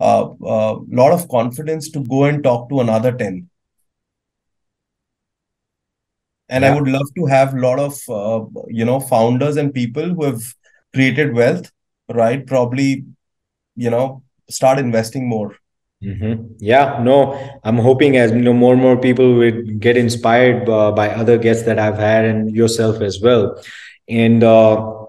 a 0.00 0.04
uh, 0.04 0.22
uh, 0.54 0.74
lot 1.00 1.12
of 1.12 1.28
confidence 1.28 1.90
to 1.90 2.00
go 2.14 2.24
and 2.24 2.42
talk 2.44 2.68
to 2.68 2.80
another 2.80 3.12
10 3.22 3.48
and 6.48 6.64
yeah. 6.64 6.70
i 6.70 6.74
would 6.74 6.90
love 6.96 7.08
to 7.18 7.26
have 7.26 7.54
a 7.54 7.62
lot 7.66 7.78
of 7.86 7.98
uh, 8.20 8.40
you 8.80 8.84
know 8.90 9.00
founders 9.12 9.56
and 9.62 9.74
people 9.74 10.14
who 10.14 10.24
have 10.30 10.42
created 10.94 11.34
wealth 11.40 11.70
right 12.22 12.46
probably 12.46 13.04
you 13.86 13.90
know 13.96 14.06
start 14.58 14.78
investing 14.86 15.28
more 15.28 15.50
mm-hmm. 16.02 16.42
yeah 16.58 16.98
no 17.02 17.16
i'm 17.64 17.78
hoping 17.78 18.16
as 18.16 18.32
you 18.32 18.40
know 18.40 18.52
more 18.52 18.72
and 18.72 18.82
more 18.82 18.96
people 18.96 19.34
will 19.34 19.62
get 19.78 19.96
inspired 19.96 20.68
uh, 20.68 20.90
by 20.92 21.08
other 21.10 21.38
guests 21.38 21.64
that 21.64 21.78
i've 21.78 21.98
had 21.98 22.24
and 22.24 22.54
yourself 22.54 23.00
as 23.00 23.20
well. 23.20 23.62
And 24.08 24.42
uh, 24.42 25.06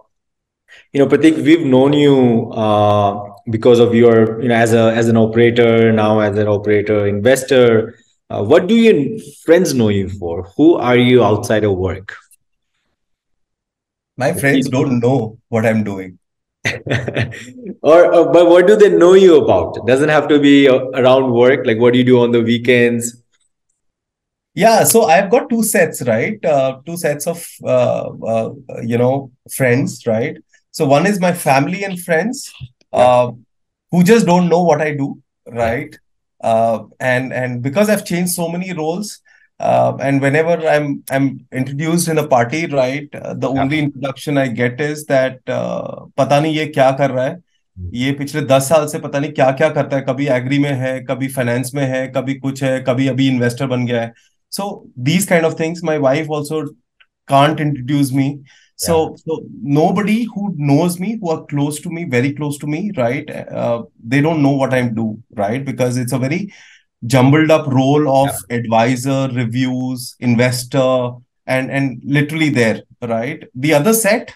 you 0.93 0.99
know 0.99 1.07
pratik 1.07 1.43
we've 1.43 1.65
known 1.65 1.93
you 1.93 2.51
uh, 2.53 3.33
because 3.49 3.79
of 3.79 3.93
your 3.95 4.41
you 4.41 4.47
know 4.47 4.55
as 4.55 4.73
a 4.73 4.93
as 4.93 5.09
an 5.09 5.17
operator 5.17 5.91
now 5.91 6.19
as 6.19 6.37
an 6.37 6.47
operator 6.47 7.07
investor. 7.07 7.97
Uh, 8.29 8.43
what 8.43 8.67
do 8.67 8.75
your 8.75 9.19
friends 9.45 9.73
know 9.73 9.89
you 9.89 10.09
for? 10.09 10.43
Who 10.57 10.75
are 10.75 10.97
you 10.97 11.23
outside 11.23 11.63
of 11.63 11.75
work? 11.77 12.15
My 14.17 14.33
friends 14.33 14.69
don't 14.69 14.99
know 14.99 15.39
what 15.49 15.65
i'm 15.65 15.83
doing 15.83 16.19
or 17.81 18.13
uh, 18.13 18.25
but 18.31 18.49
what 18.49 18.67
do 18.67 18.75
they 18.75 18.89
know 18.89 19.13
you 19.13 19.35
about? 19.37 19.75
It 19.77 19.85
doesn't 19.85 20.09
have 20.09 20.27
to 20.29 20.39
be 20.39 20.69
uh, 20.69 20.85
around 20.93 21.33
work 21.33 21.65
like 21.65 21.77
what 21.77 21.93
do 21.93 21.99
you 21.99 22.05
do 22.05 22.21
on 22.21 22.31
the 22.31 22.41
weekends? 22.41 23.21
Yeah 24.55 24.83
so 24.83 25.05
i've 25.05 25.29
got 25.31 25.49
two 25.49 25.63
sets 25.63 26.01
right? 26.03 26.43
Uh, 26.45 26.79
two 26.85 26.95
sets 26.95 27.27
of 27.27 27.45
uh, 27.63 28.09
uh, 28.25 28.51
you 28.83 28.97
know 28.97 29.31
friends 29.51 30.05
right? 30.05 30.37
So 30.71 30.85
one 30.85 31.05
is 31.05 31.19
my 31.19 31.33
family 31.33 31.83
and 31.83 31.99
friends 31.99 32.53
uh, 32.93 33.31
who 33.91 34.03
just 34.03 34.25
don't 34.25 34.49
know 34.49 34.63
what 34.63 34.81
i 34.81 34.93
do 34.93 35.21
right? 35.47 35.97
And 36.41 37.33
and 37.33 37.61
because 37.61 37.89
i've 37.89 38.05
changed 38.05 38.33
so 38.33 38.47
many 38.47 38.73
roles 38.73 39.19
uh, 39.63 39.91
and 40.01 40.21
whenever 40.21 40.55
i'm 40.73 40.87
i'm 41.11 41.25
introduced 41.61 42.11
in 42.13 42.17
a 42.17 42.27
party 42.27 42.61
right 42.75 43.15
uh, 43.15 43.33
the 43.33 43.49
yeah. 43.49 43.61
only 43.61 43.79
introduction 43.79 44.37
i 44.37 44.47
get 44.59 44.81
is 44.81 45.05
that 45.05 45.55
uh, 45.57 46.05
pata 46.17 46.39
nahi 46.45 46.55
ye 46.57 46.69
kya 46.77 46.91
kar 46.97 47.09
raha 47.09 47.27
hai 47.29 47.41
ये 47.93 48.11
पिछले 48.11 48.41
दस 48.41 48.69
साल 48.69 48.87
से 48.87 48.99
पता 48.99 49.19
नहीं 49.19 49.31
क्या 49.31 49.51
क्या 49.51 49.69
करता 49.69 49.97
है 49.97 50.05
कभी 50.09 50.27
एग्री 50.27 50.59
में 50.59 50.73
है 50.73 50.99
कभी 50.99 51.27
फाइनेंस 51.27 51.71
में 51.75 51.83
है 51.83 52.07
कभी 52.07 52.33
कुछ 52.33 52.63
है 52.63 52.79
कभी 52.79 53.07
अभी 53.07 53.27
इन्वेस्टर 53.27 53.67
बन 53.67 53.85
गया 53.85 54.01
है। 54.01 54.13
So 54.51 54.89
these 54.99 55.25
kind 55.25 55.45
of 55.45 55.53
things 55.59 55.83
my 55.83 55.97
wife 55.97 56.27
also 56.35 56.65
can't 57.27 57.61
introduce 57.61 58.13
me 58.13 58.39
so 58.77 59.15
so 59.17 59.41
nobody 59.73 60.23
who 60.23 60.47
knows 60.49 61.01
me 61.01 61.19
who 61.23 61.29
are 61.29 61.37
close 61.37 61.83
to 61.83 61.89
me 61.89 62.03
very 62.03 62.29
close 62.29 62.61
to 62.61 62.67
me 62.67 62.91
right 62.97 63.31
they 64.05 64.21
don't 64.21 64.37
know 64.37 64.55
what 64.55 64.73
I 64.73 64.79
am 64.79 64.89
do 64.89 65.19
right 65.37 65.65
because 65.65 65.99
it's 65.99 66.13
a 66.13 66.17
very 66.17 66.49
jumbled 67.06 67.50
up 67.50 67.66
role 67.66 68.08
of 68.08 68.30
yeah. 68.50 68.56
advisor, 68.56 69.28
reviews, 69.32 70.16
investor, 70.20 71.12
and 71.46 71.70
and 71.70 72.02
literally 72.04 72.50
there, 72.50 72.82
right? 73.02 73.44
The 73.54 73.74
other 73.74 73.92
set, 73.92 74.34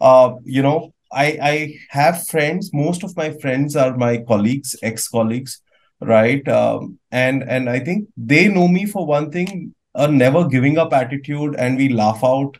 uh, 0.00 0.34
you 0.44 0.62
know, 0.62 0.94
I 1.12 1.38
I 1.42 1.74
have 1.90 2.26
friends. 2.26 2.72
Most 2.72 3.04
of 3.04 3.16
my 3.16 3.30
friends 3.30 3.76
are 3.76 3.96
my 3.96 4.18
colleagues, 4.18 4.76
ex 4.82 5.08
colleagues, 5.08 5.60
right? 6.00 6.46
Um, 6.48 6.98
and 7.10 7.42
and 7.42 7.68
I 7.68 7.80
think 7.80 8.08
they 8.16 8.48
know 8.48 8.68
me 8.68 8.86
for 8.86 9.06
one 9.06 9.30
thing, 9.30 9.74
a 9.94 10.08
never 10.08 10.48
giving 10.48 10.78
up 10.78 10.92
attitude, 10.92 11.56
and 11.58 11.76
we 11.76 11.88
laugh 11.88 12.24
out 12.24 12.56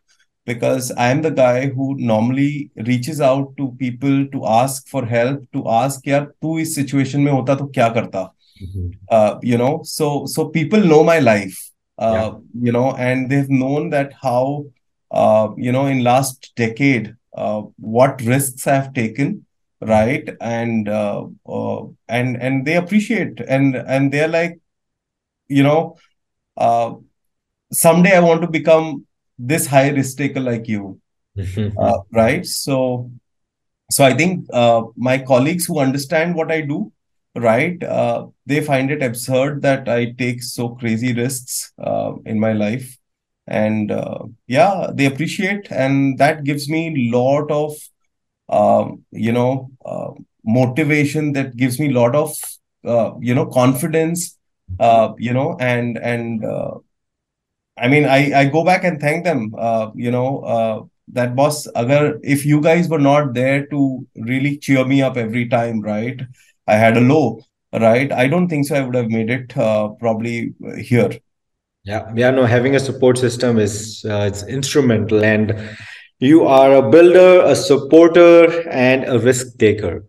because 0.47 0.92
I 0.92 1.09
am 1.09 1.22
the 1.22 1.30
guy 1.30 1.68
who 1.68 1.97
normally 1.99 2.70
reaches 2.76 3.20
out 3.20 3.57
to 3.57 3.72
people 3.78 4.26
to 4.26 4.47
ask 4.47 4.88
for 4.88 5.07
help, 5.07 5.40
to 5.53 5.68
ask, 5.68 6.07
यार 6.07 6.24
तू 6.42 6.59
इस 6.59 6.78
situation 6.78 7.16
में 7.16 7.32
होता 7.32 7.55
तो 7.55 7.66
क्या 7.66 7.88
करता? 7.88 8.34
mm-hmm. 8.62 8.89
uh, 9.10 9.39
you 9.41 9.57
know 9.57 9.82
so 9.84 10.26
so 10.26 10.49
people 10.49 10.80
know 10.80 11.03
my 11.03 11.20
life 11.20 11.72
uh, 11.97 12.32
yeah. 12.32 12.39
you 12.62 12.72
know 12.72 12.93
and 12.95 13.30
they've 13.30 13.49
known 13.49 13.89
that 13.89 14.14
how 14.22 14.66
uh, 15.12 15.49
you 15.57 15.72
know 15.72 15.86
in 15.88 16.03
last 16.03 16.51
decade 16.55 17.16
uh, 17.36 17.62
what 17.78 18.22
risks 18.22 18.68
i've 18.68 18.93
taken 18.93 19.45
right 19.82 20.30
and 20.41 20.89
uh, 20.89 21.26
uh, 21.47 21.82
and 22.07 22.41
and 22.41 22.66
they 22.66 22.76
appreciate 22.76 23.39
and 23.47 23.76
and 23.76 24.12
they're 24.12 24.28
like 24.28 24.60
you 25.47 25.64
know 25.64 25.97
uh, 26.57 26.93
someday 27.72 28.16
i 28.16 28.20
want 28.20 28.41
to 28.41 28.47
become 28.47 29.05
this 29.38 29.66
high 29.66 29.89
risk 29.89 30.18
taker 30.18 30.39
like 30.39 30.68
you 30.68 30.99
mm-hmm. 31.38 31.78
uh, 31.80 31.99
right 32.12 32.45
so 32.45 33.10
so 33.89 34.03
i 34.03 34.14
think 34.14 34.45
uh, 34.51 34.84
my 34.95 35.18
colleagues 35.18 35.66
who 35.66 35.80
understand 35.80 36.36
what 36.36 36.51
i 36.51 36.62
do 36.62 36.91
right? 37.36 37.82
Uh, 37.84 38.27
they 38.45 38.61
find 38.61 38.91
it 38.91 39.03
absurd 39.03 39.61
that 39.61 39.88
i 39.88 40.11
take 40.17 40.41
so 40.43 40.69
crazy 40.69 41.13
risks 41.13 41.71
uh, 41.82 42.13
in 42.25 42.39
my 42.39 42.53
life. 42.53 42.97
And 43.47 43.91
uh, 43.91 44.19
yeah 44.47 44.88
they 44.93 45.05
appreciate 45.07 45.71
and 45.71 46.17
that 46.19 46.43
gives 46.43 46.69
me 46.69 47.09
lot 47.11 47.49
of 47.49 47.75
um, 48.49 49.03
you 49.11 49.32
know 49.32 49.71
uh, 49.86 50.11
motivation 50.45 51.34
that 51.34 51.57
gives 51.57 51.80
me 51.80 51.89
a 51.89 51.93
lot 51.93 52.15
of 52.15 52.36
uh, 52.86 53.11
you 53.19 53.36
know 53.36 53.47
confidence 53.47 54.38
uh, 54.80 55.13
you 55.17 55.34
know 55.34 55.57
and 55.59 55.97
and 55.97 56.43
i 57.77 57.88
mean 57.88 58.05
i 58.05 58.19
i 58.41 58.45
go 58.45 58.63
back 58.63 58.84
and 58.84 58.99
thank 58.99 59.23
them 59.23 59.51
you 59.95 60.11
know 60.11 60.89
that 61.17 61.36
boss 61.36 61.67
agar 61.82 62.19
if 62.23 62.45
you 62.45 62.61
guys 62.61 62.88
were 62.88 63.03
not 63.05 63.34
there 63.34 63.65
to 63.67 63.80
really 64.32 64.57
cheer 64.57 64.86
me 64.86 65.01
up 65.01 65.17
every 65.17 65.47
time 65.53 65.80
right 65.82 66.21
I 66.70 66.76
had 66.76 66.97
a 66.97 67.01
low, 67.01 67.41
right? 67.74 68.11
I 68.11 68.28
don't 68.28 68.47
think 68.47 68.67
so. 68.67 68.76
I 68.76 68.82
would 68.82 68.95
have 68.95 69.09
made 69.09 69.30
it 69.30 69.57
uh, 69.57 69.89
probably 69.99 70.53
here. 70.78 71.11
Yeah, 71.84 72.11
yeah. 72.15 72.32
No, 72.32 72.45
having 72.45 72.76
a 72.76 72.80
support 72.80 73.17
system 73.17 73.57
is 73.57 74.05
uh, 74.05 74.26
it's 74.28 74.43
instrumental, 74.43 75.24
and 75.24 75.53
you 76.20 76.45
are 76.45 76.76
a 76.76 76.89
builder, 76.89 77.41
a 77.45 77.55
supporter, 77.55 78.70
and 78.70 79.05
a 79.07 79.20
risk 79.20 79.57
taker. 79.57 80.05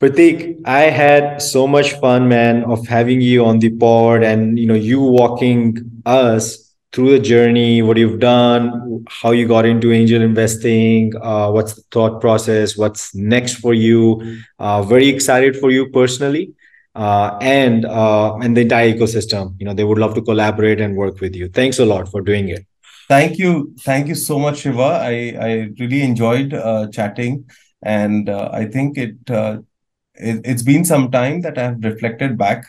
Pratik, 0.00 0.60
I 0.66 0.82
had 0.82 1.40
so 1.40 1.66
much 1.66 1.92
fun, 1.94 2.28
man, 2.28 2.64
of 2.64 2.86
having 2.86 3.20
you 3.20 3.44
on 3.44 3.58
the 3.58 3.70
pod, 3.70 4.22
and 4.22 4.58
you 4.58 4.66
know, 4.66 4.74
you 4.74 5.00
walking 5.00 6.02
us 6.04 6.63
through 6.94 7.10
the 7.10 7.18
journey, 7.18 7.82
what 7.82 7.96
you've 7.96 8.20
done, 8.20 9.04
how 9.08 9.32
you 9.32 9.48
got 9.48 9.66
into 9.66 9.92
angel 9.92 10.22
investing, 10.22 11.12
uh, 11.20 11.50
what's 11.50 11.74
the 11.74 11.82
thought 11.90 12.20
process, 12.20 12.76
what's 12.76 13.12
next 13.14 13.54
for 13.56 13.74
you. 13.74 14.38
Uh, 14.60 14.80
very 14.82 15.08
excited 15.08 15.56
for 15.56 15.72
you 15.72 15.90
personally, 15.90 16.52
uh, 16.94 17.36
and 17.40 17.84
uh, 17.84 18.36
and 18.36 18.56
the 18.56 18.60
entire 18.60 18.92
ecosystem. 18.92 19.56
You 19.58 19.66
know, 19.66 19.74
they 19.74 19.82
would 19.82 19.98
love 19.98 20.14
to 20.14 20.22
collaborate 20.22 20.80
and 20.80 20.96
work 20.96 21.20
with 21.20 21.34
you. 21.34 21.48
Thanks 21.48 21.80
a 21.80 21.84
lot 21.84 22.08
for 22.08 22.20
doing 22.20 22.48
it. 22.48 22.64
Thank 23.08 23.38
you, 23.38 23.74
thank 23.80 24.06
you 24.06 24.14
so 24.14 24.38
much, 24.38 24.58
Shiva. 24.58 25.00
I 25.02 25.36
I 25.48 25.50
really 25.80 26.02
enjoyed 26.02 26.54
uh, 26.54 26.86
chatting, 26.92 27.44
and 27.82 28.28
uh, 28.28 28.50
I 28.52 28.66
think 28.66 28.96
it, 28.96 29.16
it 29.28 30.40
it's 30.44 30.62
been 30.62 30.84
some 30.84 31.10
time 31.10 31.40
that 31.40 31.58
I 31.58 31.64
have 31.64 31.82
reflected 31.82 32.38
back 32.38 32.64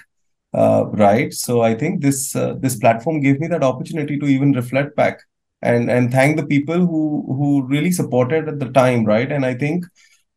uh, 0.56 0.86
right. 0.94 1.34
So 1.34 1.62
i 1.62 1.74
think 1.76 2.02
this 2.02 2.36
uh, 2.36 2.54
this 2.60 2.76
platform 2.78 3.20
gave 3.22 3.40
me 3.40 3.48
that 3.48 3.64
opportunity 3.64 4.20
to 4.20 4.26
even 4.26 4.54
reflect 4.54 4.96
back 4.96 5.20
and 5.62 5.90
and 5.90 6.12
thank 6.12 6.38
the 6.38 6.46
people 6.46 6.80
who 6.92 7.04
who 7.38 7.50
really 7.68 7.92
supported 7.92 8.48
at 8.48 8.60
the 8.60 8.72
time 8.72 9.06
right? 9.06 9.32
And 9.32 9.46
i 9.46 9.54
think 9.54 9.86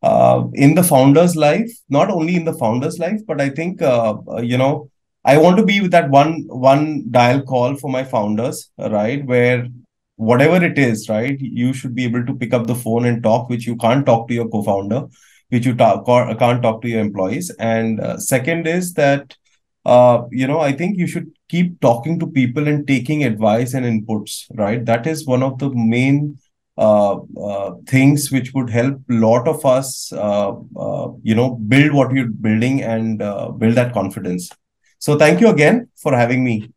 uh, 0.03 0.43
in 0.53 0.75
the 0.75 0.83
founder's 0.83 1.35
life 1.35 1.71
not 1.89 2.09
only 2.09 2.35
in 2.35 2.45
the 2.45 2.57
founder's 2.63 2.99
life 2.99 3.21
but 3.27 3.41
i 3.41 3.49
think 3.49 3.81
uh, 3.81 4.15
you 4.41 4.57
know 4.57 4.89
i 5.25 5.37
want 5.37 5.57
to 5.57 5.65
be 5.65 5.81
with 5.81 5.91
that 5.91 6.09
one 6.09 6.33
one 6.69 6.85
dial 7.11 7.41
call 7.41 7.75
for 7.75 7.89
my 7.89 8.03
founders 8.03 8.71
right? 8.97 9.25
Where 9.25 9.67
whatever 10.15 10.63
it 10.63 10.77
is 10.77 11.07
right? 11.09 11.37
You 11.39 11.73
should 11.73 11.95
be 11.95 12.03
able 12.05 12.25
to 12.25 12.35
pick 12.35 12.53
up 12.53 12.67
the 12.67 12.75
phone 12.75 13.05
and 13.05 13.23
talk 13.23 13.49
which 13.49 13.65
you 13.67 13.75
can't 13.77 14.05
talk 14.05 14.27
to 14.27 14.33
your 14.33 14.49
co-founder 14.49 15.07
which 15.49 15.65
you 15.65 15.73
talk, 15.75 16.05
can't 16.05 16.61
talk 16.61 16.81
to 16.81 16.87
your 16.89 17.01
employees. 17.01 17.49
And 17.59 17.99
uh, 17.99 18.17
second 18.17 18.67
is 18.67 18.93
that 18.93 19.35
uh, 19.85 20.23
you 20.31 20.47
know, 20.47 20.59
I 20.59 20.71
think 20.71 20.97
you 20.97 21.07
should 21.07 21.31
keep 21.49 21.79
talking 21.81 22.19
to 22.19 22.27
people 22.27 22.67
and 22.67 22.87
taking 22.87 23.23
advice 23.23 23.73
and 23.73 23.85
inputs, 23.85 24.45
right? 24.55 24.83
That 24.85 25.07
is 25.07 25.25
one 25.25 25.43
of 25.43 25.57
the 25.59 25.69
main 25.73 26.37
uh, 26.77 27.17
uh, 27.41 27.75
things 27.87 28.31
which 28.31 28.53
would 28.53 28.69
help 28.69 28.95
a 29.09 29.13
lot 29.13 29.47
of 29.47 29.65
us, 29.65 30.11
uh, 30.13 30.53
uh, 30.77 31.11
you 31.23 31.35
know, 31.35 31.55
build 31.55 31.91
what 31.93 32.13
you're 32.13 32.29
building 32.29 32.81
and 32.83 33.21
uh, 33.21 33.49
build 33.49 33.75
that 33.75 33.93
confidence. 33.93 34.49
So 34.99 35.17
thank 35.17 35.41
you 35.41 35.49
again 35.49 35.89
for 35.95 36.15
having 36.15 36.43
me. 36.43 36.71